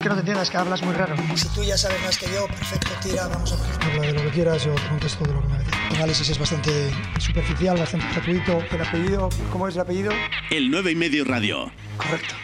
[0.00, 1.14] Que no te entiendas, que hablas muy raro.
[1.36, 3.84] Si tú ya sabes más que yo, perfecto, tira, vamos a ver.
[3.84, 5.76] Habla de lo que quieras, yo contesto de lo que me apetece.
[5.90, 8.64] El análisis es bastante superficial, bastante gratuito.
[8.70, 9.28] ¿El apellido?
[9.52, 10.10] ¿Cómo es el apellido?
[10.48, 11.70] El 9 y medio radio.
[11.98, 12.34] Correcto.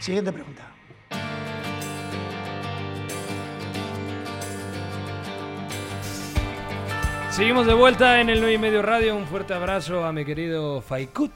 [0.00, 0.72] Siguiente pregunta.
[7.30, 9.14] Seguimos de vuelta en el 9 y medio radio.
[9.14, 11.30] Un fuerte abrazo a mi querido Faikut,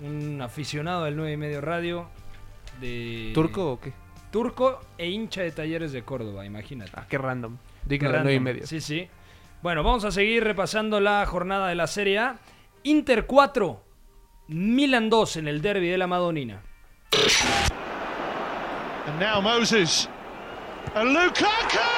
[0.00, 2.08] un aficionado del 9 y medio radio.
[2.80, 3.32] De...
[3.34, 3.92] ¿Turco o qué?
[4.30, 6.92] Turco e hincha de talleres de Córdoba, imagínate.
[6.94, 7.56] Ah, qué random.
[7.84, 8.26] Digno de random.
[8.26, 8.66] 9 y medio.
[8.66, 9.08] Sí, sí.
[9.62, 12.38] Bueno, vamos a seguir repasando la jornada de la Serie A.
[12.84, 13.82] Inter 4,
[14.48, 16.62] Milan 2 en el derby de la Madonina.
[19.06, 20.08] And now Moses.
[20.94, 21.97] And Lukaku!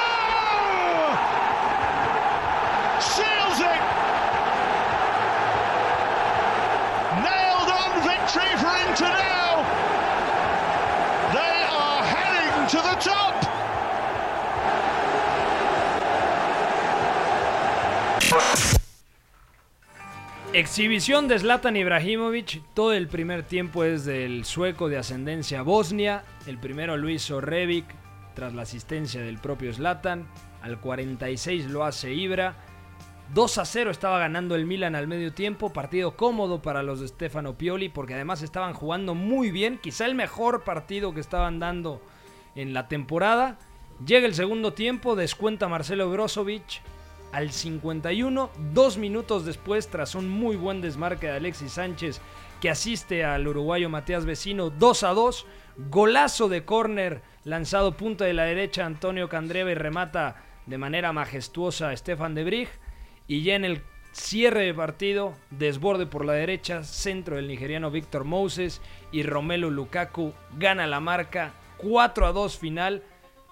[20.53, 22.61] Exhibición de Zlatan Ibrahimovic.
[22.73, 26.25] Todo el primer tiempo es del sueco de ascendencia bosnia.
[26.45, 27.85] El primero hizo Rebic
[28.35, 30.27] tras la asistencia del propio Zlatan.
[30.61, 32.55] Al 46 lo hace Ibra.
[33.33, 35.71] 2 a 0 estaba ganando el Milan al medio tiempo.
[35.71, 39.77] Partido cómodo para los de Stefano Pioli porque además estaban jugando muy bien.
[39.77, 42.01] Quizá el mejor partido que estaban dando
[42.55, 43.57] en la temporada.
[44.05, 46.81] Llega el segundo tiempo, descuenta Marcelo Brozovic
[47.31, 52.21] al 51, dos minutos después, tras un muy buen desmarque de Alexis Sánchez
[52.59, 55.45] que asiste al uruguayo Matías Vecino 2 a 2,
[55.89, 61.89] golazo de córner lanzado punta de la derecha Antonio Candreva y remata de manera majestuosa
[61.89, 62.69] a Stefan de Brig
[63.27, 68.25] y ya en el cierre de partido, desborde por la derecha, centro del nigeriano Víctor
[68.25, 73.03] Moses y Romelu Lukaku gana la marca 4 a 2 final.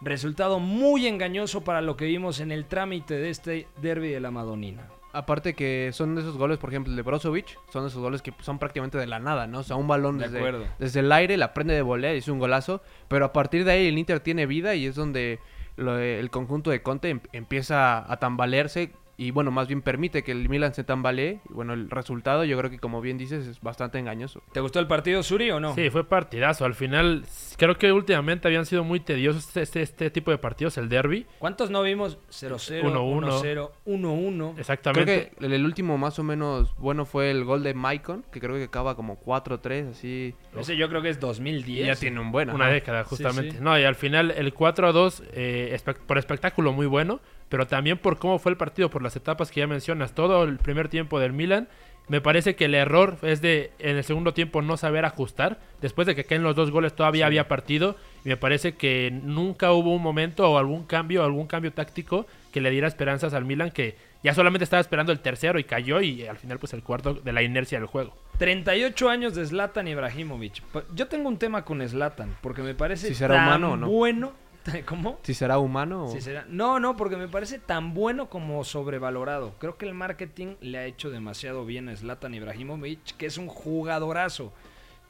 [0.02, 4.32] Resultado muy engañoso para lo que vimos en el trámite de este derby de la
[4.32, 4.88] Madonina.
[5.12, 8.22] Aparte que son de esos goles, por ejemplo, el de Brozovic, son de esos goles
[8.22, 9.60] que son prácticamente de la nada, ¿no?
[9.60, 10.40] O sea, un balón De desde,
[10.78, 13.72] desde el aire, la prende de volea y es un golazo, pero a partir de
[13.72, 15.40] ahí el Inter tiene vida y es donde
[15.78, 20.24] lo de- el conjunto de Conte em- empieza a tambalearse y bueno, más bien permite
[20.24, 23.46] que el Milan se tambalee y bueno, el resultado yo creo que como bien dices
[23.46, 24.42] es bastante engañoso.
[24.54, 25.76] ¿Te gustó el partido, Suri, o no?
[25.76, 26.64] Sí, fue partidazo.
[26.64, 27.26] Al final,
[27.58, 31.26] creo que últimamente habían sido muy tediosos este, este, este tipo de partidos, el derby.
[31.38, 32.18] ¿Cuántos no vimos?
[32.30, 33.42] 0-0, 1-1.
[33.42, 34.58] 1-0, 1-1.
[34.60, 35.04] Exactamente.
[35.04, 38.40] Creo que el, el último más o menos bueno fue el gol de Maicon, que
[38.40, 40.34] creo que acaba como 4-3, así.
[40.58, 41.88] Ese yo creo que es 2010.
[41.88, 42.50] Ya tiene un buen.
[42.52, 43.52] Una década, justamente.
[43.52, 43.64] Sí, sí.
[43.64, 47.68] No, y al final el 4 a 2, eh, espe- por espectáculo muy bueno, pero
[47.68, 50.14] también por cómo fue el partido, por las etapas que ya mencionas.
[50.14, 51.68] Todo el primer tiempo del Milan.
[52.08, 55.60] Me parece que el error es de en el segundo tiempo no saber ajustar.
[55.80, 57.98] Después de que caen los dos goles todavía había partido.
[58.26, 62.62] Y me parece que nunca hubo un momento o algún cambio, algún cambio táctico que
[62.62, 66.26] le diera esperanzas al Milan que ya solamente estaba esperando el tercero y cayó y
[66.26, 68.16] al final pues el cuarto de la inercia del juego.
[68.40, 70.64] 38 años de Zlatan Ibrahimovic.
[70.96, 73.90] Yo tengo un tema con Zlatan, porque me parece Si será tan humano o no.
[73.90, 74.34] bueno.
[74.86, 75.20] ¿Cómo?
[75.24, 76.20] Si será humano o...
[76.20, 79.54] Será- No, no, porque me parece tan bueno como sobrevalorado.
[79.60, 83.48] Creo que el marketing le ha hecho demasiado bien a Zlatan Ibrahimovic, que es un
[83.48, 84.54] jugadorazo.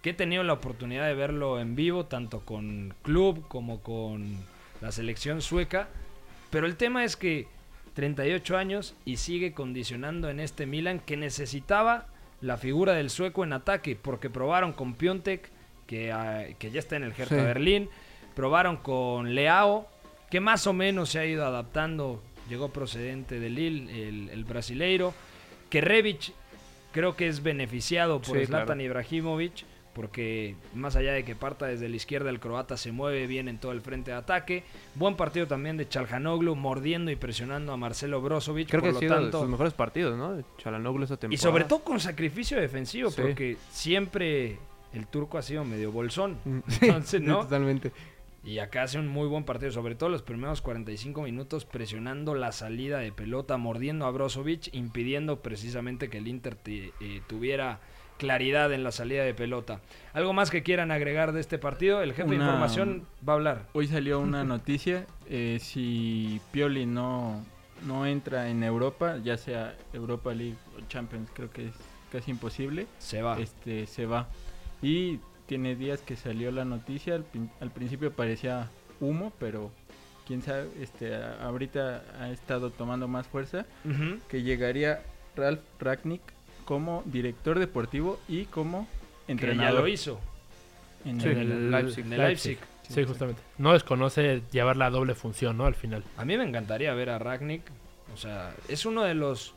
[0.02, 4.38] Que he tenido la oportunidad de verlo en vivo, tanto con club como con
[4.82, 5.90] la selección sueca.
[6.52, 7.48] Pero el tema es que
[7.96, 12.08] 38 años y sigue condicionando en este Milan que necesitaba
[12.40, 15.50] la figura del sueco en ataque, porque probaron con Piontek,
[15.86, 17.42] que, ah, que ya está en el Hertha Sí.
[17.42, 17.90] Berlín,
[18.36, 19.88] probaron con Leao,
[20.30, 25.14] que más o menos se ha ido adaptando, llegó procedente de Lille, el, el brasileiro,
[25.70, 26.34] que Rebic
[26.92, 28.82] creo que es beneficiado por Sí, Zlatan claro.
[28.82, 33.48] Ibrahimovic, porque más allá de que parta desde la izquierda, el croata se mueve bien
[33.50, 34.64] en todo el frente de ataque.
[34.96, 38.70] Buen partido también de Chalhanoglu, mordiendo y presionando a Marcelo Brozovic.
[38.70, 40.34] Creo que por ha lo sido de tanto, sus mejores partidos, ¿no?
[40.36, 41.28] De temporada.
[41.32, 43.22] y sobre todo con sacrificio defensivo, Sí.
[43.22, 44.58] porque siempre
[44.94, 46.38] el turco ha sido medio bolsón.
[46.46, 47.42] Mm, Entonces, ¿no?
[47.42, 47.92] Totalmente.
[48.44, 52.52] Y acá hace un muy buen partido, sobre todo los primeros 45 minutos presionando la
[52.52, 57.80] salida de pelota, mordiendo a Brozovic, impidiendo precisamente que el Inter te- eh, tuviera
[58.18, 59.82] claridad en la salida de pelota.
[60.14, 62.02] ¿Algo más que quieran agregar de este partido?
[62.02, 63.66] El jefe de información va a hablar.
[63.74, 67.44] Hoy salió una noticia, eh, si Pioli no,
[67.86, 71.74] no entra en Europa, ya sea Europa League o Champions, creo que es
[72.12, 72.88] casi imposible.
[72.98, 73.40] Se va.
[73.40, 74.28] Este, se va.
[74.82, 77.26] Y tiene días que salió la noticia, al,
[77.60, 78.70] al principio parecía
[79.02, 79.72] humo, pero
[80.28, 83.66] quién sabe, este, ahorita ha estado tomando más fuerza,
[84.30, 85.02] que llegaría
[85.36, 86.22] Ralf Ragnick
[86.66, 88.88] como director deportivo y como
[89.26, 89.74] Que entrenador.
[89.74, 90.20] ya lo hizo.
[91.04, 92.06] En Sí, el- Leipzig.
[92.06, 92.58] en el Leipzig.
[92.88, 93.42] Sí, justamente.
[93.58, 95.66] No desconoce llevar la doble función, ¿no?
[95.66, 96.04] Al final.
[96.18, 97.64] A mí me encantaría ver a Ragnick.
[98.14, 99.56] O sea, es uno de los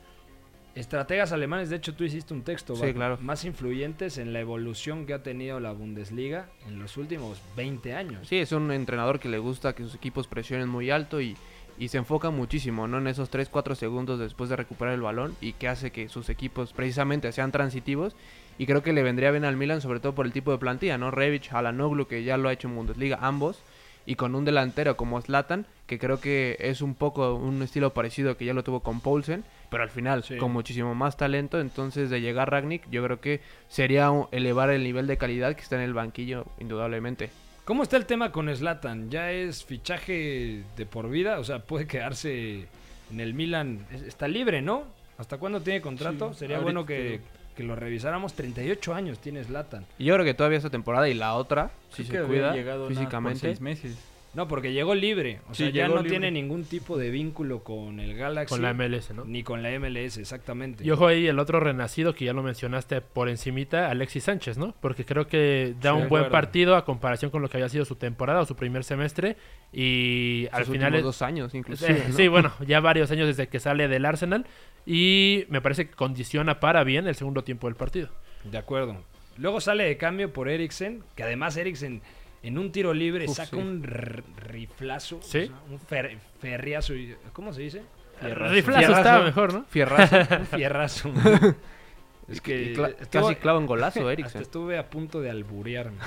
[0.75, 1.69] estrategas alemanes.
[1.69, 3.17] De hecho, tú hiciste un texto Sí, claro.
[3.21, 8.27] más influyentes en la evolución que ha tenido la Bundesliga en los últimos 20 años.
[8.27, 11.35] Sí, es un entrenador que le gusta que sus equipos presionen muy alto y,
[11.77, 12.97] y se enfoca muchísimo, ¿no?
[12.97, 16.73] En esos 3-4 segundos después de recuperar el balón y que hace que sus equipos
[16.73, 18.15] precisamente sean transitivos.
[18.57, 20.97] Y creo que le vendría bien al Milan, sobre todo por el tipo de plantilla,
[20.97, 21.09] ¿no?
[21.11, 23.63] Rebic, Alanoglu, que ya lo ha hecho en Bundesliga, ambos.
[24.05, 28.35] Y con un delantero como Zlatan, que creo que es un poco un estilo parecido
[28.35, 30.37] que ya lo tuvo con Poulsen, pero al final Sí.
[30.37, 31.59] con muchísimo más talento.
[31.59, 35.75] Entonces, de llegar Ragnick, yo creo que sería elevar el nivel de calidad que está
[35.77, 37.29] en el banquillo, indudablemente.
[37.65, 39.09] ¿Cómo está el tema con Slatan?
[39.09, 41.39] ¿Ya es fichaje de por vida?
[41.39, 42.67] O sea, puede quedarse
[43.11, 43.85] en el Milan.
[43.91, 44.83] Es- Está libre, ¿no?
[45.17, 46.33] ¿Hasta cuándo tiene contrato?
[46.33, 47.21] Sí, Sería bueno que,
[47.55, 48.33] que lo revisáramos.
[48.33, 49.85] 38 años tiene Slatan.
[49.97, 52.79] Y yo creo que todavía esta temporada y la otra, si Creo se cuida llegado
[52.81, 53.39] nada por físicamente.
[53.39, 53.97] seis meses.
[54.33, 55.41] No, porque llegó libre.
[55.49, 56.09] O Sí, sea, ya no libre.
[56.09, 58.49] tiene ningún tipo de vínculo con el Galaxy.
[58.51, 59.25] Con la MLS, ¿no?
[59.25, 60.83] Ni con la MLS, exactamente.
[60.83, 64.73] Y ojo ahí el otro renacido que ya lo mencionaste por encimita, Alexis Sánchez, ¿no?
[64.81, 67.85] Porque creo que da Sí, un buen partido a comparación con lo que había sido
[67.85, 69.37] su temporada o su primer semestre.
[69.71, 70.99] Y al final...
[71.03, 71.91] dos años, inclusive.
[71.91, 72.15] Eh, ¿no?
[72.15, 74.45] Sí, bueno, ya varios años desde que sale del Arsenal.
[74.85, 78.09] Y me parece que condiciona para bien el segundo tiempo del partido.
[78.43, 78.97] De acuerdo.
[79.37, 82.01] Luego sale de cambio por Eriksen, que además Eriksen
[82.43, 83.55] en un tiro libre Uf, saca sí.
[83.55, 85.19] un riflazo.
[85.21, 85.39] Sí.
[85.39, 86.93] o sea, un fer- ferriazo.
[86.93, 87.81] y- ¿Cómo se dice?
[88.21, 88.97] Riflazo Fierrazo.
[88.97, 89.65] estaba mejor, ¿no?
[89.65, 90.17] Fierrazo.
[90.39, 91.11] Un fierrazo.
[92.29, 94.41] es que Y cla- estuvo- casi clava un golazo, Hasta Eriksen.
[94.41, 95.97] estuve a punto de alburearme.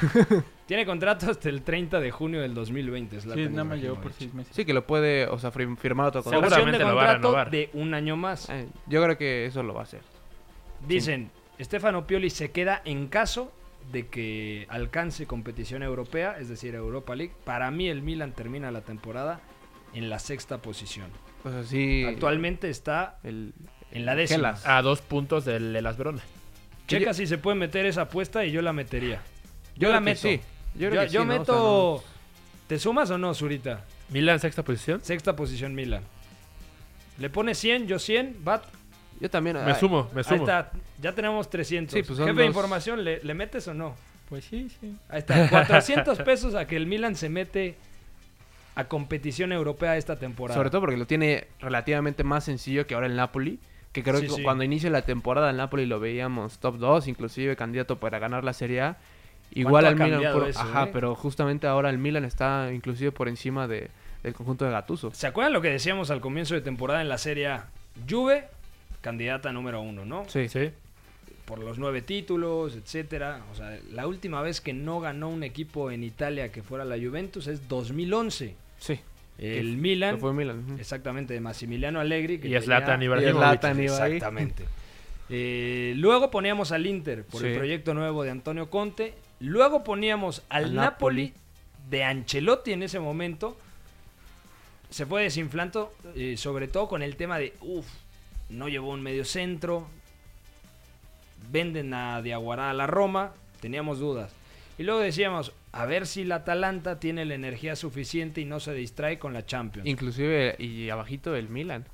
[0.66, 3.16] Tiene contrato hasta el 30 de junio del 2020.
[3.16, 4.54] Sí, Zlatan nada más llegó por seis meses.
[4.56, 6.44] Sí, que lo puede, o sea, fir- firmar otro contrato.
[6.46, 7.50] De Seguramente lo va a renovar.
[7.50, 8.48] de un año más.
[8.50, 10.00] Eh, yo creo que eso lo va a hacer.
[10.86, 13.52] Dicen, Stefano Pioli se queda en caso
[13.92, 17.32] de que alcance competición europea, es decir, Europa League.
[17.44, 19.40] Para mí el Milan termina la temporada
[19.94, 21.10] en la sexta posición.
[21.44, 22.04] O sea, sí.
[22.04, 23.54] Actualmente está el,
[23.92, 24.38] en la décima.
[24.38, 24.66] Gelas.
[24.66, 26.22] A dos puntos del de las Verona.
[26.88, 29.20] Checa si se puede meter esa apuesta y yo la metería.
[29.76, 30.20] Yo, la meto.
[30.20, 30.40] sí.
[30.74, 31.22] Yo creo que sí, ¿no?
[31.22, 32.04] O sea, meto...
[32.66, 33.84] ¿Te sumas o no, Zurita?
[34.10, 35.00] Milan sexta posición.
[35.02, 36.02] Sexta posición Milan.
[37.18, 38.64] Le pone 100, yo 100, Bat.
[39.20, 39.56] Yo también.
[39.64, 40.42] Me sumo, me Ahí sumo.
[40.42, 41.92] está, ya tenemos 300.
[41.94, 43.94] Sí, pues Jefe de información, ¿le, ¿le metes o no?
[44.28, 44.94] Pues sí, sí.
[45.08, 47.76] Ahí está, 400 pesos a que el Milan se mete
[48.74, 50.56] a competición europea esta temporada.
[50.58, 53.58] Sobre todo porque lo tiene relativamente más sencillo que ahora el Napoli.
[53.92, 54.42] Que creo Sí, que sí.
[54.42, 58.52] cuando inicia la temporada el Napoli lo veíamos top 2, inclusive candidato para ganar la
[58.52, 58.96] Serie A.
[59.52, 60.90] Igual al Milan, por- eso, ajá, eh?
[60.92, 63.88] pero justamente ahora el Milan está inclusive por encima de,
[64.22, 65.12] del conjunto de Gattuso.
[65.14, 67.68] ¿Se acuerdan lo que decíamos al comienzo de temporada en la Serie A?
[68.10, 68.48] Juve,
[69.06, 70.24] candidata número uno, ¿no?
[70.28, 70.48] Sí.
[70.48, 70.70] Sí.
[71.44, 73.44] Por los nueve títulos, etcétera.
[73.52, 76.96] O sea, la última vez que no ganó un equipo en Italia que fuera la
[76.96, 78.54] Juventus es 2011.
[78.78, 78.98] Sí.
[79.38, 80.64] El Que Milan, fue Milan.
[80.68, 80.80] ujú.
[80.80, 82.38] exactamente, de Massimiliano Allegri.
[82.40, 83.64] Que Y Zlatan Y Ibrahimovic.
[83.78, 84.64] Exactamente.
[85.28, 89.14] Eh, luego poníamos al Inter por el proyecto nuevo de Antonio Conte.
[89.38, 91.34] Luego poníamos al Al Napoli, Napoli.
[91.90, 93.56] de Ancelotti en ese momento.
[94.90, 97.86] Se fue desinflando, eh, sobre todo con el tema de, uff,
[98.48, 99.86] no llevó un medio centro.
[101.50, 103.32] Venden a Diaguará a la Roma.
[103.60, 104.32] Teníamos dudas.
[104.78, 108.74] Y luego decíamos, a ver si la Atalanta tiene la energía suficiente y no se
[108.74, 109.88] distrae con la Champions.
[109.88, 111.84] Inclusive y abajito el Milan.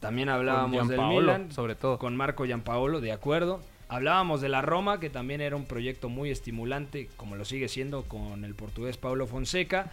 [0.00, 1.98] También hablábamos del Milan, sobre todo.
[1.98, 3.60] con Marco Gianpaolo, de acuerdo.
[3.88, 8.02] Hablábamos de la Roma, que también era un proyecto muy estimulante, como lo sigue siendo
[8.02, 9.90] con el portugués Paulo Fonseca.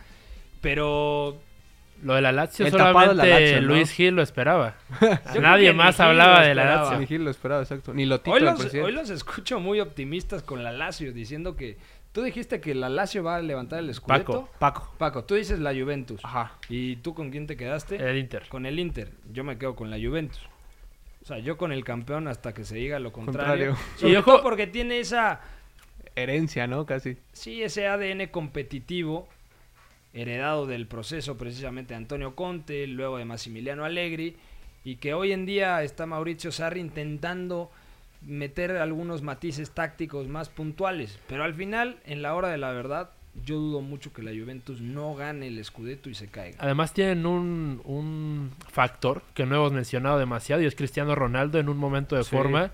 [0.62, 1.40] Pero
[2.04, 3.68] Lo de la Lazio El tapado de solamente la Lazio, ¿no?
[3.68, 4.76] Luis Gil lo esperaba.
[5.40, 6.66] Nadie más hablaba lo de la.
[6.76, 7.00] Lazio.
[7.00, 7.94] Ni Gil lo esperaba, exacto.
[7.94, 11.78] Ni Lotito, Hoy los, hoy los escucho muy optimistas con la Lazio, diciendo que
[12.12, 14.26] tú dijiste que la Lazio va a levantar el escudeto.
[14.26, 14.50] Paco.
[14.60, 14.94] Paco.
[14.98, 16.20] Paco, tú dices la Juventus.
[16.24, 16.54] Ajá.
[16.70, 17.96] ¿Y tú con quién te quedaste?
[17.96, 18.44] El Inter.
[18.50, 19.10] Con el Inter.
[19.32, 20.42] Yo me quedo con la Juventus.
[21.22, 23.72] O sea, yo con el campeón hasta que se diga lo contrario.
[23.72, 23.98] Contrario.
[23.98, 25.40] Sobre Y ojo- todo porque tiene esa,
[26.16, 26.86] Herencia, ¿no?
[26.86, 27.18] Casi.
[27.32, 29.28] sí, ese ADN competitivo
[30.14, 34.36] heredado del proceso precisamente de Antonio Conte, luego de Massimiliano Allegri,
[34.84, 37.72] y que hoy en día está Mauricio Sarri intentando
[38.22, 43.10] meter algunos matices tácticos más puntuales, pero al final, en la hora de la verdad,
[43.46, 46.58] yo dudo mucho que la Juventus no gane el Scudetto y se caiga.
[46.62, 51.68] Además tienen un, un factor que no hemos mencionado demasiado y es Cristiano Ronaldo en
[51.68, 52.30] un momento de Sí.
[52.30, 52.72] forma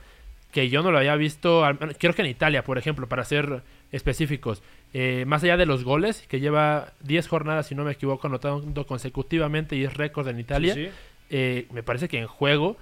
[0.52, 1.64] que yo no lo había visto,
[2.00, 3.62] creo que en Italia, por ejemplo, para ser
[3.92, 4.62] específicos.
[4.94, 8.86] Eh, más allá de los goles, que lleva 10 jornadas, si no me equivoco, anotando
[8.88, 10.92] consecutivamente y es récord en Italia, Sí, sí.
[11.30, 12.76] eh, me parece que en juego,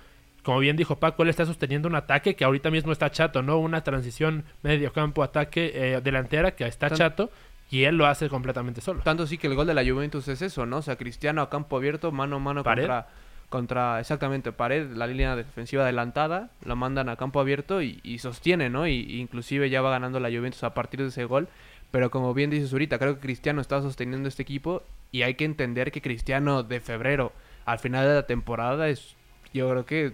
[0.44, 3.58] como bien dijo Paco, él está sosteniendo un ataque que ahorita mismo está chato, ¿no?
[3.60, 7.30] Una transición medio campo, ataque, eh, delantera que está Tan- chato
[7.70, 9.02] y él lo hace completamente solo.
[9.04, 10.78] Tanto sí que el gol de la Juventus es eso, ¿no?
[10.78, 12.84] O sea, Cristiano a campo abierto, mano a mano Pared.
[12.84, 13.08] contra,
[13.50, 18.70] contra, exactamente, pared, la línea defensiva adelantada, la mandan a campo abierto y, y sostiene,
[18.70, 18.88] ¿no?
[18.88, 21.50] Y, inclusive ya va ganando la Juventus a partir de ese gol.
[21.92, 25.46] Pero como bien dices ahorita, creo que Cristiano está sosteniendo este equipo y hay que
[25.46, 27.32] entender que Cristiano de febrero
[27.66, 29.16] al final de la temporada es,
[29.54, 30.14] yo creo que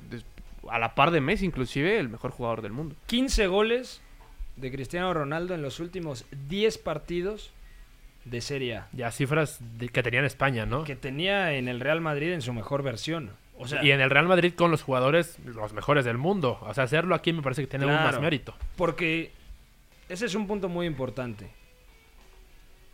[0.70, 2.96] a la par de Messi inclusive, el mejor jugador del mundo.
[3.08, 4.02] 15 goles
[4.56, 7.52] de Cristiano Ronaldo en los últimos 10 partidos
[8.26, 8.88] de Serie A.
[8.94, 10.84] Ya cifras de- que tenía en España, ¿no?
[10.84, 13.32] Que tenía en el Real Madrid en su mejor versión.
[13.58, 16.58] O sea, y en el Real Madrid con los jugadores los mejores del mundo.
[16.62, 18.22] O sea, hacerlo aquí me parece que tiene aún más Claro.
[18.22, 18.56] mérito.
[18.78, 19.32] Porque
[20.10, 21.50] ese es un punto muy importante.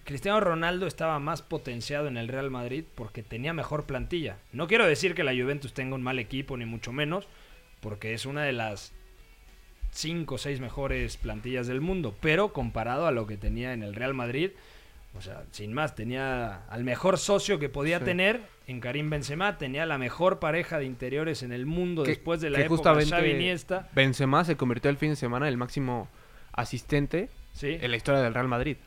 [0.10, 4.38] Cristiano Ronaldo estaba más potenciado en el Real Madrid porque tenía mejor plantilla.
[4.52, 7.28] No quiero decir que la Juventus tenga un mal equipo, ni mucho menos,
[7.80, 8.92] porque es una de las
[9.92, 12.18] 5 o 6 mejores plantillas del mundo.
[12.22, 14.50] Pero comparado a lo que tenía en el Real Madrid,
[15.16, 18.06] o sea, sin más, tenía al mejor socio que podía Sí.
[18.06, 22.42] tener en Karim Benzema, tenía la mejor pareja de interiores en el mundo Que- después
[22.42, 23.88] de la que época justamente Xavi Iniesta.
[23.94, 26.08] Benzema se convirtió el fin de semana en el máximo
[26.52, 27.78] asistente Sí.
[27.80, 28.78] en la historia del Real Madrid.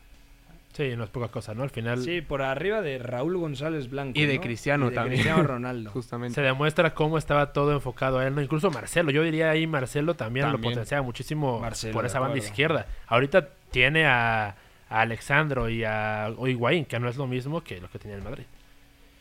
[0.73, 1.63] Sí, no es poca cosa, ¿no?
[1.63, 4.19] Al final Sí, por arriba de Raúl González Blanco.
[4.19, 4.41] Y de ¿no?
[4.41, 5.21] Cristiano Y de también.
[5.21, 5.91] Cristiano Ronaldo.
[5.91, 6.35] Justamente.
[6.35, 8.41] se demuestra cómo estaba todo enfocado a él, ¿no?
[8.41, 12.87] Incluso Marcelo, yo diría ahí Marcelo también, lo potenciaba muchísimo Marcelo, por esa banda izquierda.
[13.07, 14.49] Ahorita tiene a,
[14.89, 18.23] a Alexandro y a Higuaín, que no es lo mismo que lo que tenía el
[18.23, 18.45] Madrid.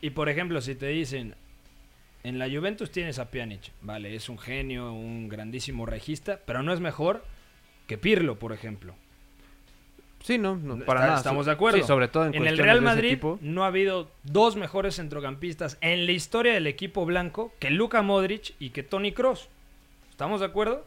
[0.00, 1.34] Y por ejemplo, si te dicen,
[2.24, 6.72] en la Juventus tienes a Pjanic, vale, es un genio, un grandísimo regista, pero no
[6.72, 7.24] es mejor
[7.86, 8.94] que Pirlo, por ejemplo.
[10.22, 11.16] Sí, no, no para Está- nada.
[11.18, 11.78] Estamos de acuerdo.
[11.78, 13.38] Sí, sobre todo en, en el Real de ese Madrid tipo.
[13.42, 18.54] no ha habido dos mejores centrocampistas en la historia del equipo blanco que Luka Modric
[18.60, 19.48] y que Tony Cross.
[20.10, 20.86] ¿Estamos de acuerdo?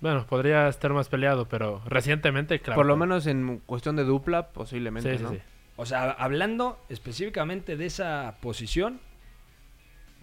[0.00, 2.76] Bueno, podría estar más peleado, pero recientemente, claro.
[2.76, 5.30] Por lo menos en cuestión de dupla, posiblemente, Sí, sí, ¿no?
[5.30, 5.38] sí.
[5.76, 9.00] O sea, hablando específicamente de esa posición,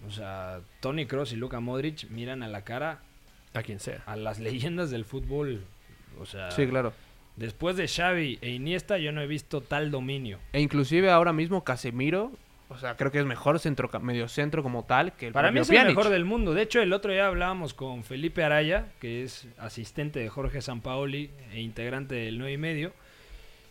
[0.06, 3.00] o sea, Tony Cross y Luka Modric miran a la cara
[3.54, 4.02] A quien sea.
[4.06, 5.64] a las leyendas del fútbol.
[6.20, 6.92] O sea, Sí, claro.
[7.36, 10.38] Después de Xavi e Iniesta yo no he visto tal dominio.
[10.52, 12.32] E inclusive ahora mismo Casemiro,
[12.68, 15.70] o sea, creo que es mejor centro, mediocentro como tal que el Para mí es
[15.70, 16.52] el mejor del mundo.
[16.54, 21.30] De hecho, el otro día hablábamos con Felipe Araya, que es asistente de Jorge Sampaoli
[21.52, 22.92] e integrante del 9 y medio.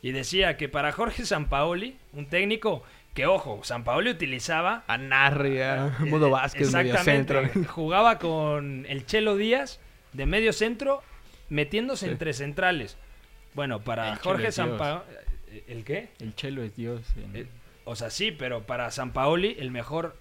[0.01, 2.83] Y decía que para Jorge Sampaoli, un técnico
[3.15, 7.33] que, ojo, Sampaoli utilizaba A Narri, a Eh, Modo Vázquez, Exactamente.
[7.33, 7.73] mediocentro.
[7.73, 9.79] Jugaba con el Chelo Díaz
[10.13, 11.01] de medio centro,
[11.49, 12.11] metiéndose Sí.
[12.11, 12.97] entre centrales.
[13.55, 14.51] Bueno, para El Jorge.
[14.51, 15.01] Sampaoli.
[15.67, 16.09] ¿El qué?
[16.19, 17.01] El Chelo es Dios.
[17.17, 17.47] en- Eh,
[17.87, 20.15] O sea, sí, pero para Sampaoli, el mejor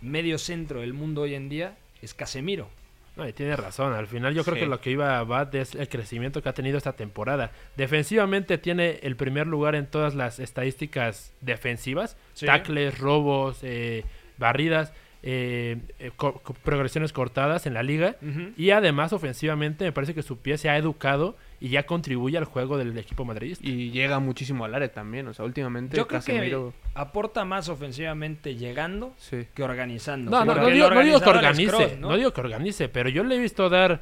[0.00, 2.68] medio centro del mundo hoy en día es Casemiro.
[3.16, 3.92] No, y tiene razón.
[3.94, 4.60] Al final yo creo Sí.
[4.60, 7.50] que lo que iba a Bat es el crecimiento que ha tenido esta temporada.
[7.76, 12.16] Defensivamente tiene el primer lugar en todas las estadísticas defensivas.
[12.34, 12.46] Sí.
[12.46, 14.04] Tacles, robos, eh,
[14.36, 14.92] barridas,
[15.24, 18.16] eh, eh, co- progresiones cortadas en la liga.
[18.56, 22.44] Y además ofensivamente me parece que su pie se ha educado y ya contribuye al
[22.44, 23.66] juego del equipo madridista.
[23.68, 25.26] Y llega muchísimo al área también.
[25.28, 26.72] O sea, últimamente Yo creo Casemiro...
[26.82, 29.46] que aporta más ofensivamente llegando Sí.
[29.54, 30.30] que organizando.
[30.30, 32.16] No, no, no digo, no digo que organice, ¿no?
[32.16, 34.00] digo que organice, pero yo le he visto dar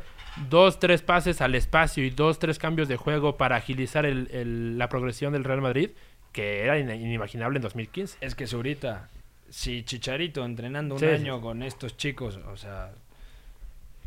[0.50, 4.76] dos, tres pases al espacio y dos, tres cambios de juego para agilizar el- el-
[4.78, 5.90] la progresión del Real Madrid,
[6.32, 8.18] que era in- inimaginable en 2015.
[8.20, 9.09] Es que Zurita,
[9.48, 11.12] si Chicharito entrenando un Sí, sí.
[11.14, 12.92] año con estos chicos, o sea,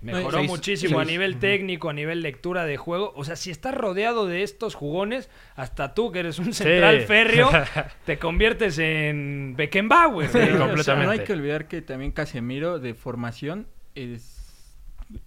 [0.02, 3.12] Mejoró Seis- muchísimo a nivel técnico, a nivel lectura de juego.
[3.16, 7.50] O sea, si estás rodeado de estos jugones, hasta tú que eres un central férreo,
[8.06, 10.30] te conviertes en Beckenbauer.
[10.30, 11.06] Sí, O sea, completamente.
[11.06, 14.66] No hay que olvidar que también Casemiro de formación es,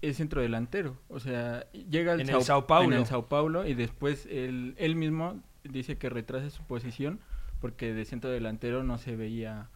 [0.01, 0.97] es centro delantero.
[1.09, 2.95] O sea, llega al En el Sao Paulo.
[2.95, 7.21] en el Sao Paulo y después él, él mismo dice que retrasa su posición
[7.61, 9.69] porque de centro delantero no se veía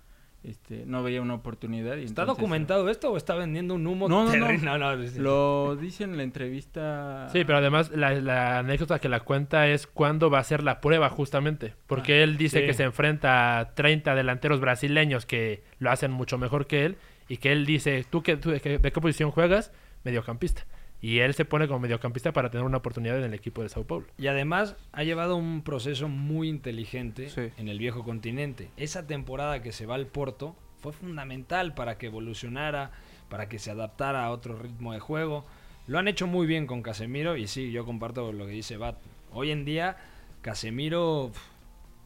[0.47, 1.97] este no veía una oportunidad.
[1.97, 4.59] y ¿Está entonces- documentado esto o está vendiendo un humo No, no, terrible?
[4.64, 4.78] no.
[4.78, 5.18] No, no, sí.
[5.18, 7.28] Lo dice en la entrevista.
[7.32, 10.80] Sí, pero además la, la anécdota que la cuenta es cuándo va a ser la
[10.80, 11.74] prueba justamente.
[11.86, 12.66] Porque Ah, él dice sí.
[12.66, 16.97] que se enfrenta a 30 delanteros brasileños que lo hacen mucho mejor que él.
[17.28, 19.72] Y que él dice, ¿tú, qué, tú de, qué, de qué posición juegas?
[20.05, 20.64] Mediocampista.
[21.01, 23.84] Y él se pone como mediocampista para tener una oportunidad en el equipo de Sao
[23.84, 24.07] Paulo.
[24.18, 27.51] Y además ha llevado un proceso muy inteligente Sí.
[27.59, 28.70] en el viejo continente.
[28.76, 32.90] Esa temporada que se va al Porto fue fundamental para que evolucionara,
[33.28, 35.44] para que se adaptara a otro ritmo de juego.
[35.86, 38.97] Lo han hecho muy bien con Casemiro y sí, yo comparto lo que dice Bat.
[39.32, 39.97] Hoy en día,
[40.40, 41.30] Casemiro,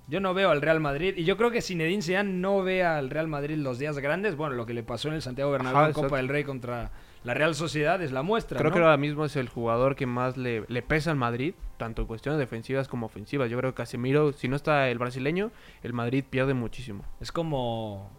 [0.08, 3.10] yo no veo al Real Madrid y yo creo que Zinedine Zidane no ve al
[3.10, 4.34] Real Madrid los días grandes.
[4.34, 6.90] Bueno, lo que le pasó en el Santiago Bernabéu Ajá, Copa del Rey contra
[7.24, 8.58] la Real Sociedad es la muestra.
[8.58, 8.76] Creo ¿no?
[8.76, 12.08] que ahora mismo es el jugador que más le, le pesa al Madrid, tanto en
[12.08, 13.50] cuestiones defensivas como ofensivas.
[13.50, 15.50] Yo creo que Casemiro, si no está el brasileño,
[15.82, 17.04] el Madrid pierde muchísimo.
[17.20, 18.10] Es como,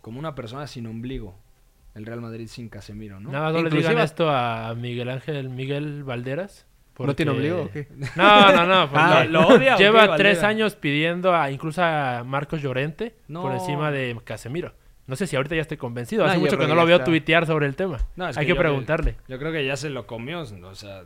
[0.00, 1.34] como una persona sin ombligo.
[1.94, 3.30] El Real Madrid sin Casemiro, ¿no?
[3.32, 6.66] Nada más no le digan esto a Miguel Ángel Miguel Valderas.
[6.98, 7.88] ¿No tiene ombligo o qué?
[8.16, 8.88] No, no, no.
[8.90, 9.24] pues Ah.
[9.24, 13.42] ¿lo odia Lleva qué, tres años pidiendo a incluso a Marcos Llorente No.
[13.42, 14.74] por encima de Casemiro.
[15.08, 16.24] No sé si ahorita ya estoy convencido.
[16.24, 17.06] Hace No, mucho que no lo veo está.
[17.06, 17.98] tuitear sobre el tema.
[18.14, 19.16] No, es Hay que yo- preguntarle.
[19.26, 20.40] Yo creo que ya se lo comió.
[20.42, 21.02] O sea,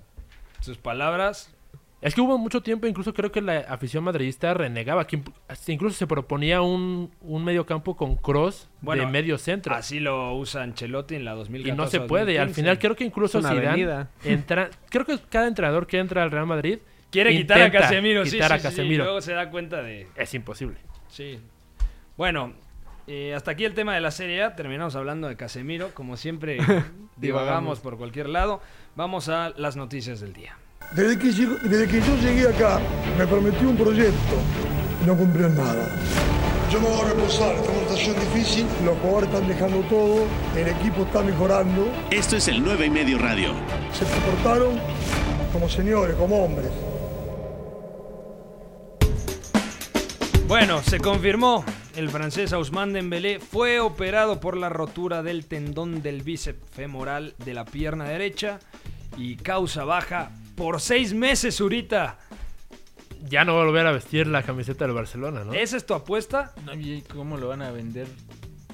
[0.61, 1.55] sus palabras.
[2.00, 5.22] Es que hubo mucho tiempo, incluso creo que la afición madridista renegaba, que
[5.68, 9.72] incluso se proponía un, un medio campo con cross Bueno, de medio centro.
[9.72, 11.68] Así lo usa Ancelotti en la 2014.
[11.72, 12.32] Y no se puede.
[12.32, 12.61] Y al 2015.
[12.61, 16.80] final creo que incluso Zidane entra, creo que cada entrenador que entra al Real Madrid
[17.12, 18.24] Quiere quitar a Casemiro.
[18.24, 18.94] sí, quitar sí, a sí, Casemiro.
[19.05, 20.09] y luego se da cuenta de.
[20.16, 20.78] Es imposible.
[21.07, 21.38] Sí.
[22.16, 22.53] Bueno,
[23.07, 24.55] eh, hasta aquí el tema de la Serie A.
[24.57, 25.90] Terminamos hablando de Casemiro.
[25.94, 26.59] Como siempre,
[27.16, 28.61] divagamos por cualquier lado.
[28.96, 30.57] Vamos a las noticias del día.
[30.94, 32.80] Desde que, llego- desde que yo llegué acá,
[33.18, 34.36] me prometió un proyecto
[35.07, 35.88] no cumplió nada.
[36.70, 40.24] Yo me voy a reposar, esta es una situación difícil, los jugadores están dejando todo,
[40.57, 43.53] el equipo está mejorando, Esto es el 9 y medio radio.
[43.92, 44.78] se comportaron
[45.53, 46.70] como señores, como hombres.
[50.46, 51.64] Bueno, se confirmó.
[51.97, 57.53] El francés Ousmane Dembélé fue operado por la rotura del tendón del bíceps femoral de
[57.53, 58.61] la pierna derecha
[59.18, 62.18] y causa baja por seis meses, Zurita.
[63.28, 65.53] Ya no va a volver a vestir la camiseta del Barcelona, ¿no?
[65.53, 66.55] ¿Esa es tu apuesta?
[66.64, 68.07] No, ¿y ¿Cómo lo van a vender?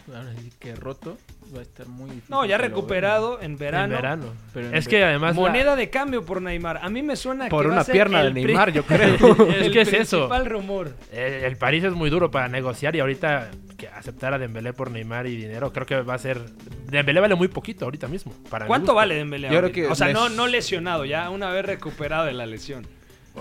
[0.06, 1.18] Ahora sí que roto.
[1.54, 2.30] Va a estar muy difícil.
[2.30, 3.94] No, ya recuperado en verano.
[3.94, 4.24] En verano.
[4.52, 6.78] Pero en es que además la- Moneda de cambio por Neymar.
[6.82, 8.72] A mí me suena Por que va una a ser pierna el de pri- Neymar,
[8.72, 9.14] yo creo.
[9.48, 10.28] Es el que es eso.
[10.44, 10.92] rumor.
[11.12, 14.90] Eh, el París es muy duro para negociar y ahorita que aceptar a Dembélé por
[14.90, 16.40] Neymar y dinero, creo que va a ser...
[16.86, 18.32] Dembélé vale muy poquito ahorita mismo.
[18.50, 19.48] Para ¿Cuánto vale Dembélé?
[19.50, 22.44] Yo creo que o sea, les- no, no lesionado ya, una vez recuperado de la
[22.46, 22.86] lesión.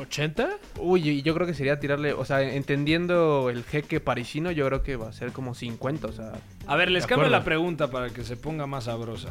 [0.01, 0.47] ¿80?
[0.79, 4.83] Uy, y yo creo que sería tirarle, o sea, entendiendo el jeque parisino, yo creo
[4.83, 6.31] que va a ser como 50, o sea,
[6.67, 7.37] A ver, les cambio acuerdo.
[7.39, 9.29] la pregunta para que se ponga más sabrosa.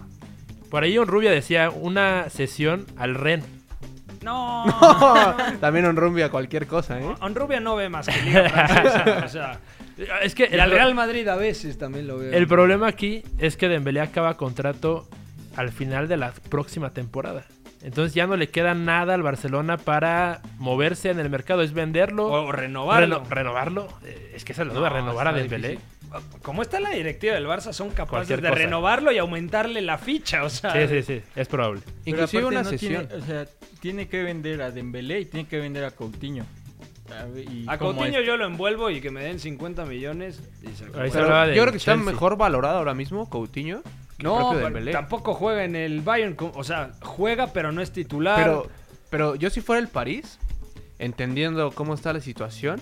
[0.70, 3.42] Por ahí un Rubia decía una sesión al Ren.
[4.22, 4.64] No,
[5.60, 7.04] también un rumbi a cualquier cosa, ¿eh?
[7.20, 9.22] Onrubia no ve más que Liga Francesa.
[9.24, 9.60] o sea,
[10.22, 12.32] Es que al Real Madrid a veces también lo veo.
[12.32, 15.06] El problema aquí es que Dembélé acaba contrato
[15.54, 17.44] al final de la próxima temporada.
[17.86, 21.62] Entonces ya no le queda nada al Barcelona para moverse en el mercado.
[21.62, 22.26] Es venderlo.
[22.26, 23.18] O renovarlo.
[23.20, 23.88] reno- renovarlo.
[24.04, 25.78] Eh, Es que esa es la No, duda, renovar a Dembélé.
[26.42, 28.58] Como está la directiva del Barça, son capaces Cualquier de cosa.
[28.60, 30.42] renovarlo y aumentarle la ficha.
[30.42, 31.22] O sea, Sí, sí, sí.
[31.36, 31.80] Es probable.
[32.04, 33.06] Pero Inclusive una no sesión.
[33.06, 33.46] Tiene, o sea,
[33.80, 36.44] tiene que vender a Dembélé y tiene que vender a Coutinho.
[37.10, 40.42] A, y Coutinho yo lo envuelvo y que me den 50 millones.
[40.62, 43.82] y se yo creo que está mejor valorado ahora mismo Coutinho.
[44.22, 46.36] No, pero tampoco juega en el Bayern.
[46.54, 48.38] O sea, juega pero no es titular.
[48.38, 48.66] Pero,
[49.10, 50.38] pero yo si fuera el París,
[50.98, 52.80] entendiendo cómo está la situación,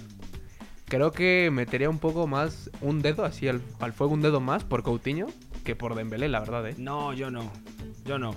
[0.86, 4.64] creo que metería un poco más un dedo así al, al fuego, un dedo más
[4.64, 5.26] por Coutinho
[5.64, 6.74] que por Dembélé, la verdad, ¿eh?
[6.78, 7.50] No, yo no.
[8.04, 8.34] Yo no.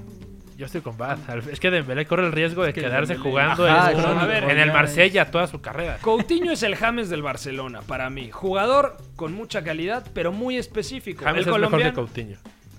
[0.55, 1.19] Yo estoy con Bad.
[1.51, 4.19] Es que Dembélé corre el riesgo de que quedarse Dembélé- jugando Ajá, en, exacto.
[4.21, 5.97] A ver, en el Marsella toda su carrera.
[6.01, 8.31] Coutinho es el James del Barcelona, para mí.
[8.31, 11.23] Jugador con mucha calidad, pero muy específico.
[11.25, 12.37] James el es mejor que colombiano- Coutinho.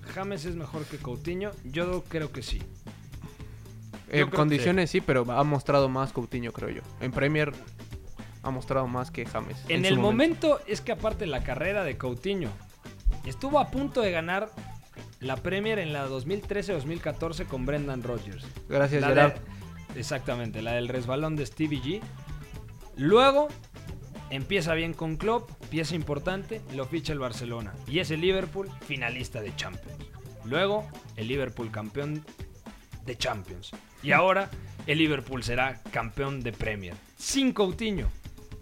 [0.09, 1.51] James es mejor que Coutinho.
[1.63, 2.61] Yo creo que sí.
[4.09, 6.81] En condiciones sí, pero ha mostrado más Coutinho, creo yo.
[6.99, 7.53] En Premier
[8.43, 9.57] ha mostrado más que James.
[9.67, 10.59] En, el momento.
[10.67, 12.49] es que aparte la carrera de Coutinho
[13.25, 14.49] estuvo a punto de ganar
[15.19, 18.45] la Premier en la 2013-2014 con Brendan Rodgers.
[18.67, 19.33] Gracias, La Gerard.
[19.93, 22.01] de- exactamente, la del resbalón de Stevie G.
[22.95, 23.49] Luego
[24.29, 27.73] empieza bien con Klopp, pieza importante, lo ficha el Barcelona.
[27.87, 29.98] Y es el Liverpool finalista de Champions.
[30.49, 32.23] Luego el Liverpool campeón
[33.05, 33.71] de Champions.
[34.03, 34.49] Y ahora
[34.87, 36.93] el Liverpool será campeón de Premier.
[37.17, 38.07] Sin Coutinho.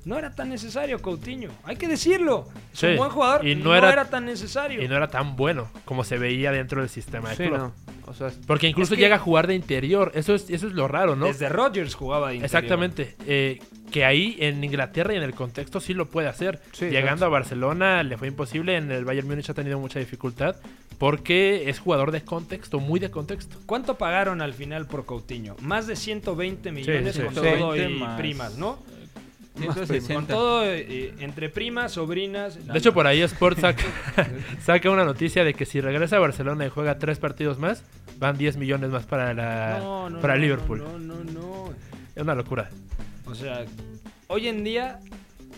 [0.05, 2.47] No era tan necesario Coutinho, hay que decirlo.
[2.73, 4.81] Es un buen jugador, y no, no era, era- tan necesario.
[4.81, 7.57] Y no era tan bueno como se veía dentro del sistema de Sí, Klopp.
[7.59, 7.73] no.
[8.05, 10.13] O sea, Porque incluso Es que- llega a jugar de interior.
[10.15, 11.25] Eso es, eso es lo raro, ¿no?
[11.25, 12.45] Desde Rodgers jugaba de interior.
[12.63, 13.15] Exactamente.
[13.25, 13.59] Eh,
[13.91, 16.61] que ahí en Inglaterra y en el contexto sí lo puede hacer.
[16.71, 17.25] Sí, Llegando exacto.
[17.25, 18.77] a Barcelona le fue imposible.
[18.77, 20.55] En el Bayern Múnich ha tenido mucha dificultad.
[20.97, 23.57] Porque es jugador de contexto, muy de contexto.
[23.65, 25.55] ¿Cuánto pagaron al final por Coutinho?
[25.61, 28.79] Más de 120 millones sí, con todo 120 y más- primas, ¿no?
[29.57, 30.13] 160.
[30.13, 32.63] Con todo eh, entre primas, sobrinas.
[32.65, 33.83] De hecho, por ahí Sport saca,
[34.63, 37.83] saca una noticia de que si regresa a Barcelona y juega tres partidos más,
[38.19, 40.79] van 10 millones más para, la, No, no, para no, Liverpool.
[40.79, 41.73] No, no, no.
[42.15, 42.69] Es una locura.
[43.25, 43.65] O sea,
[44.27, 44.99] hoy en día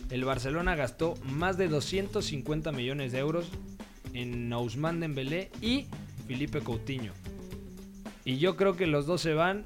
[0.09, 3.49] el Barcelona gastó más de 250 millones de euros
[4.13, 5.85] en Ousmane Dembélé y
[6.27, 7.13] Felipe Coutinho.
[8.25, 9.63] Y yo creo que los dos se van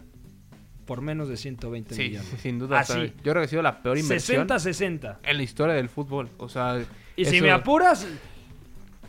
[0.86, 2.28] por menos de 120 sí, millones.
[2.30, 2.80] sí, sin duda.
[2.80, 2.94] Así.
[3.24, 5.18] yo creo que ha sido la peor inversión 60-60.
[5.24, 6.30] en la historia del fútbol.
[6.38, 6.82] O sea,
[7.16, 8.08] Y si eso- me apuras,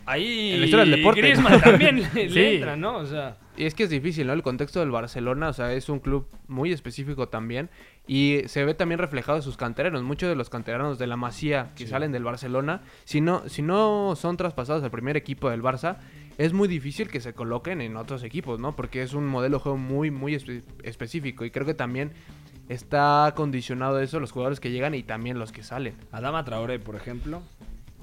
[0.06, 1.20] ahí En la historia del deporte.
[1.20, 2.38] Griezmann también le Sí.
[2.40, 2.96] entra, ¿no?
[2.98, 4.32] O sea, Y es que es difícil, ¿no?
[4.32, 7.70] El contexto del Barcelona, o sea, es un club muy específico también.
[8.06, 10.02] Y se ve también reflejado en sus canteranos.
[10.02, 14.14] Muchos de los canteranos de la Masía que salen del Barcelona, si no, si no
[14.16, 15.98] son traspasados al primer equipo del Barça,
[16.36, 18.74] es muy difícil que se coloquen en otros equipos, ¿no?
[18.74, 21.44] Porque es un modelo de juego muy, muy espe- específico.
[21.44, 22.12] Y creo que también
[22.68, 25.94] está condicionado eso los jugadores que llegan y también los que salen.
[26.10, 27.40] Adama Traoré, por ejemplo,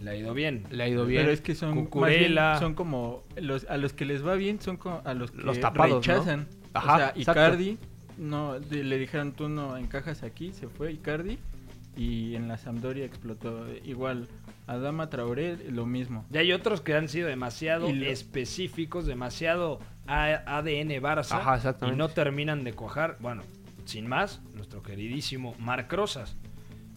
[0.02, 0.66] le ha ido bien.
[0.72, 1.22] Le ha ido bien.
[1.22, 4.78] Pero es que son, bien son como los, a los que les va bien son
[4.78, 6.14] co- a los que Los tapados, ¿no?
[6.14, 6.48] rechazan.
[6.74, 7.22] Ajá, o sea, exacto.
[7.42, 7.78] Icardi
[8.18, 11.38] no de- le dijeron tú no encajas aquí, se fue Icardi
[11.96, 14.28] y en la Sampdoria explotó igual.
[14.68, 16.24] Adama Traoré lo mismo.
[16.32, 21.96] Y hay otros que han sido demasiado lo- específicos, demasiado A- ADN Barça Ajá, y
[21.96, 23.18] no terminan de cuajar.
[23.20, 23.42] Bueno,
[23.86, 26.38] sin más, nuestro queridísimo Marc Rosas,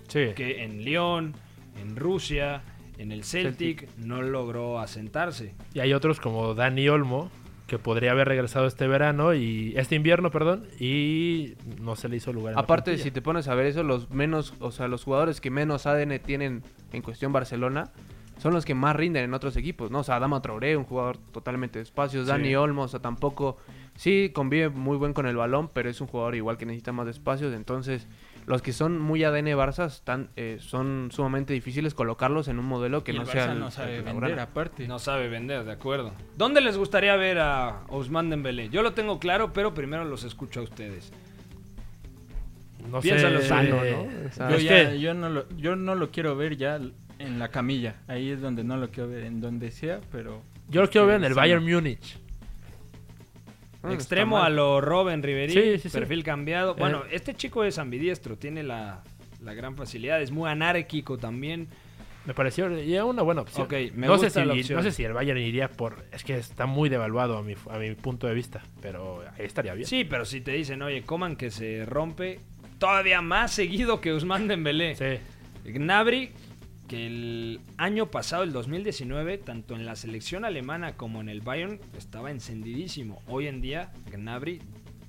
[0.08, 0.28] Sí.
[0.36, 1.34] que en Lyon,
[1.80, 2.62] en Rusia,
[2.98, 5.54] en el Celtic, no logró asentarse.
[5.72, 7.30] Y hay otros como Dani Olmo,
[7.66, 12.32] que podría haber regresado este verano y este invierno, perdón, y no se le hizo
[12.32, 12.52] lugar.
[12.52, 15.50] en Aparte, si te pones a ver eso, los menos, o sea, los jugadores que
[15.50, 17.90] menos ADN tienen en cuestión Barcelona
[18.38, 20.00] son los que más rinden en otros equipos, ¿no?
[20.00, 22.54] O sea, Adama Traoré, un jugador totalmente de espacios, Dani.
[22.56, 23.56] Olmo, o sea, tampoco,
[23.94, 27.08] sí, convive muy buen con el balón, pero es un jugador igual que necesita más
[27.08, 28.06] espacios, entonces
[28.46, 33.02] los que son muy ADN Barça están, eh, son sumamente difíciles colocarlos en un modelo
[33.04, 34.86] que Y no el sea Barça el- no sabe el vender aparte.
[34.88, 36.12] No sabe vender, de acuerdo.
[36.36, 38.68] ¿Dónde les gustaría ver a Ousmane Dembélé?
[38.68, 41.12] Yo lo tengo claro, pero primero los escucho a ustedes.
[42.90, 44.28] no piénsalo sé, sano, eh, ¿no?
[44.28, 46.78] O sea, Yo, es ya- yo no lo yo no lo quiero ver ya
[47.18, 47.96] en la camilla.
[48.08, 51.16] Ahí es donde no lo quiero ver en donde sea, pero yo lo quiero ver
[51.16, 51.40] en el sano.
[51.40, 52.18] Bayern Múnich.
[53.92, 55.98] Extremo a lo Robin Ribery, Sí, sí, sí.
[55.98, 56.74] perfil cambiado.
[56.74, 57.10] Bueno, Eh.
[57.16, 59.02] este chico es ambidiestro, tiene la,
[59.42, 61.68] la gran facilidad, es muy anárquico también.
[62.26, 63.66] Me pareció ya una buena opción.
[63.66, 64.76] Ok, me no, gusta sé si, la opción.
[64.78, 66.06] no sé si el Bayern iría por...
[66.10, 69.74] Es que está muy devaluado a mi, a mi punto de vista, pero ahí estaría
[69.74, 69.86] bien.
[69.86, 72.40] Sí, pero si te dicen, oye, Coman que se rompe
[72.78, 74.94] todavía más seguido que Usman Dembélé.
[74.96, 75.70] Sí.
[75.70, 76.30] Gnabry,
[76.88, 81.80] que el año pasado, el 2019, tanto en la selección alemana como en el Bayern,
[81.96, 83.22] estaba encendidísimo.
[83.26, 84.60] Hoy en día, Gnabry,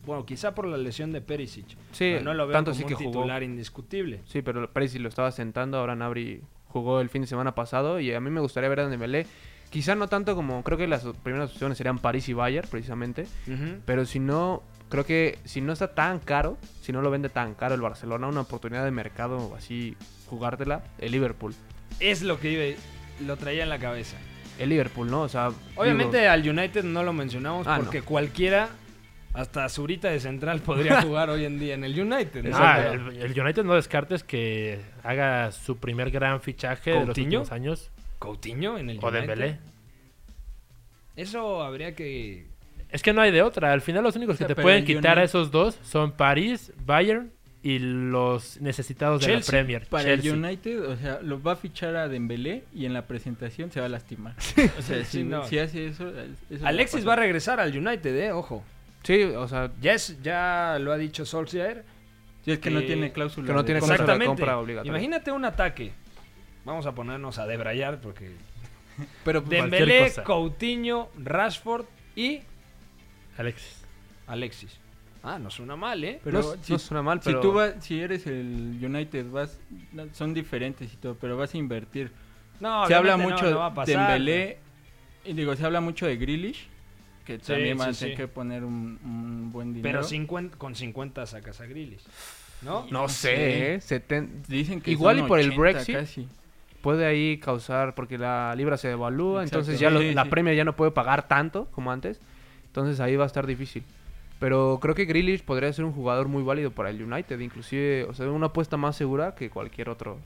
[0.06, 2.84] bueno, quizá por la lesión de Perisic, Sí, pero no lo veo tanto como sí
[2.84, 3.12] un que jugó.
[3.12, 4.22] titular indiscutible.
[4.26, 8.14] Sí, pero Perisic lo estaba sentando, ahora Nabri jugó el fin de semana pasado y
[8.14, 9.26] a mí me gustaría ver a Dembélé.
[9.70, 13.26] Quizá no tanto como creo que las primeras opciones serían París y Bayern precisamente,
[13.86, 17.56] pero si no creo que si no está tan caro, si no lo vende tan
[17.56, 19.98] caro el Barcelona, una oportunidad de mercado así
[20.28, 21.54] jugártela, el Liverpool.
[22.00, 22.80] Es lo que iba-
[23.26, 24.18] lo traía en la cabeza.
[24.60, 25.22] El Liverpool, ¿no?
[25.22, 28.70] O sea, Obviamente digo, al United no lo mencionamos Ah, porque cualquiera,
[29.34, 32.44] hasta Zurita de Central, podría jugar hoy en día en el United.
[32.46, 32.58] ¿no?
[32.58, 37.28] Ah, el, el United no descartes que haga su primer gran fichaje de los ¿Coutinho?
[37.42, 37.92] últimos años.
[38.20, 39.20] Coutinho en el O United.
[39.28, 39.60] Dembélé.
[41.16, 42.46] Eso habría que...
[42.90, 43.74] Es que no hay de otra.
[43.74, 46.72] Al final los únicos O sea, que te pueden quitar a esos dos son París,
[46.86, 47.32] Bayern
[47.68, 49.52] y los necesitados de Chelsea.
[49.52, 49.88] la Premier.
[49.88, 50.32] Para Chelsea.
[50.34, 53.80] el United, o sea, lo va a fichar a Dembélé y en la presentación se
[53.80, 54.36] va a lastimar.
[54.78, 55.48] O sea, Sí, si, no.
[55.48, 56.12] si hace eso,
[56.50, 58.64] eso Alexis va va a regresar al United, eh, ojo.
[59.02, 61.84] sí, o sea, Ya, es, ya lo ha dicho Solskjaer.
[62.44, 63.48] Si es que no que- tiene cláusula.
[63.48, 64.92] que no de tiene cláusula de compra obligatoria.
[64.92, 65.92] Imagínate un ataque.
[66.66, 68.32] Vamos a ponernos a debrayar porque...
[69.24, 70.24] Pero Dembélé, cosa.
[70.24, 71.86] Coutinho, Rashford
[72.16, 72.42] y
[73.40, 73.82] Alexis.
[74.28, 74.80] Alexis.
[75.28, 76.20] Ah, no suena mal, ¿eh?
[76.24, 79.60] Pero No- si, no suena mal, si pero- tú vas, si eres el United, vas,
[80.14, 82.12] son diferentes y todo, pero vas a invertir.
[82.60, 84.12] No, se habla no, mucho no va a de pasar.
[84.12, 84.58] Dembélé,
[85.26, 86.68] y digo, se habla mucho de Grealish,
[87.26, 90.00] que Sí, también van a tener que poner un, un buen dinero.
[90.00, 92.04] Pero 50 con 50 sacas a Grealish.
[92.62, 92.86] ¿No?
[92.92, 93.78] No sé, ¿eh?
[93.82, 96.28] Seten- Dicen que Igual y por el 80 Brexit casi.
[96.82, 99.58] puede ahí causar, porque la libra se devalúa, Exacto.
[99.60, 100.30] entonces ya Sí, lo- sí, la sí.
[100.30, 102.20] Premier ya no puede pagar tanto como antes,
[102.68, 103.84] entonces ahí va a estar difícil.
[104.40, 108.14] Pero creo que Grealish podría ser un jugador muy válido para el United, inclusive, o
[108.14, 110.20] sea, una apuesta más segura que cualquier otro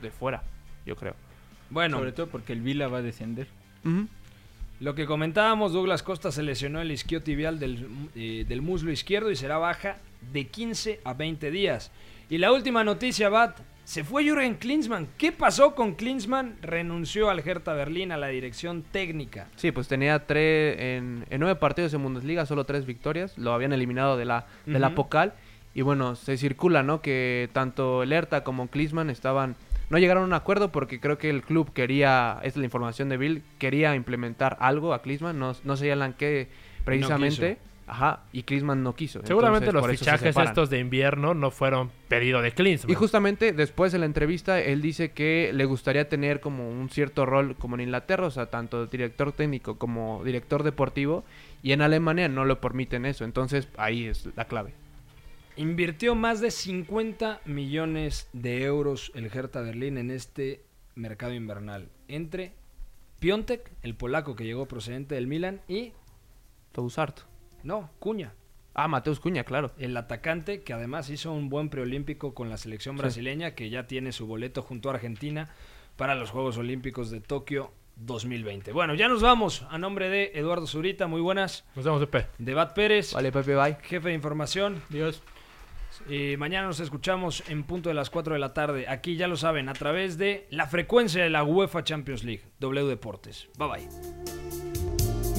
[0.00, 0.42] de fuera,
[0.86, 1.14] yo creo.
[1.70, 3.48] Bueno, Sobre todo porque el Vila va a descender.
[4.80, 9.36] Lo que comentábamos, Douglas Costa se lesionó el isquiotibial del, eh, del muslo izquierdo y
[9.36, 9.98] será baja
[10.32, 11.90] de 15 a 20 días.
[12.28, 15.08] Y la última noticia, Bat, se fue Jürgen Klinsmann.
[15.18, 16.56] ¿Qué pasó con Klinsmann?
[16.62, 19.48] Renunció al Hertha Berlín a la dirección técnica.
[19.56, 23.72] Sí, pues tenía tres, en, en nueve partidos en Bundesliga, solo tres victorias, lo habían
[23.72, 24.94] eliminado de la, de la.
[24.94, 25.32] Pocal,
[25.74, 27.00] y bueno, se circula, ¿no?
[27.00, 29.56] Que tanto el Hertha como Klinsmann estaban,
[29.88, 33.08] no llegaron a un acuerdo porque creo que el club quería, esta es la información
[33.08, 36.48] de Bill, quería implementar algo a Klinsmann, no, no señalan qué
[36.84, 37.56] precisamente,
[37.92, 39.20] ajá, y Klinsmann no quiso.
[39.22, 42.90] Seguramente entonces, los se fichajes estos de invierno no fueron pedido de Klinsmann.
[42.90, 47.26] Y justamente después de la entrevista, él dice que le gustaría tener como un cierto
[47.26, 51.22] rol como en Inglaterra, o sea, tanto director técnico como director deportivo,
[51.62, 54.72] y en Alemania no lo permiten eso, entonces ahí es la clave.
[55.56, 60.64] Invirtió más de 50 millones de euros el Hertha Berlín en este
[60.94, 61.90] mercado invernal.
[62.08, 62.52] Entre
[63.18, 65.92] Piontek, el polaco que llegó procedente del Milan, y...
[66.72, 67.31] Tousart.
[67.62, 68.32] No, Cuña.
[68.74, 69.72] Ah, Mateus Cuña, claro.
[69.78, 73.02] El atacante que además hizo un buen preolímpico con la selección Sí.
[73.02, 75.50] brasileña, que ya tiene su boleto junto a Argentina
[75.96, 78.72] para los Juegos Olímpicos de Tokio 2020.
[78.72, 79.66] Bueno, ya nos vamos.
[79.68, 81.66] A nombre de Eduardo Zurita, muy buenas.
[81.76, 82.26] Nos vemos, Pepe.
[82.38, 83.76] De Bat Pérez, Vale, Pepe, bye.
[83.82, 84.80] jefe de información.
[84.88, 85.22] Dios.
[86.08, 88.88] Y mañana nos escuchamos en punto de las 4 de la tarde.
[88.88, 92.86] Aquí ya lo saben, a través de la frecuencia de la UEFA Champions League, W
[92.88, 93.50] Deportes.
[93.58, 94.81] Bye bye.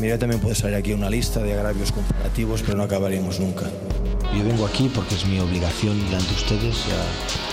[0.03, 3.71] Mira, también puede salir aquí una lista de agravios comparativos, pero no acabaríamos nunca.
[4.37, 6.75] Yo vengo aquí porque es mi obligación delante de ustedes.
[6.89, 7.52] Ya,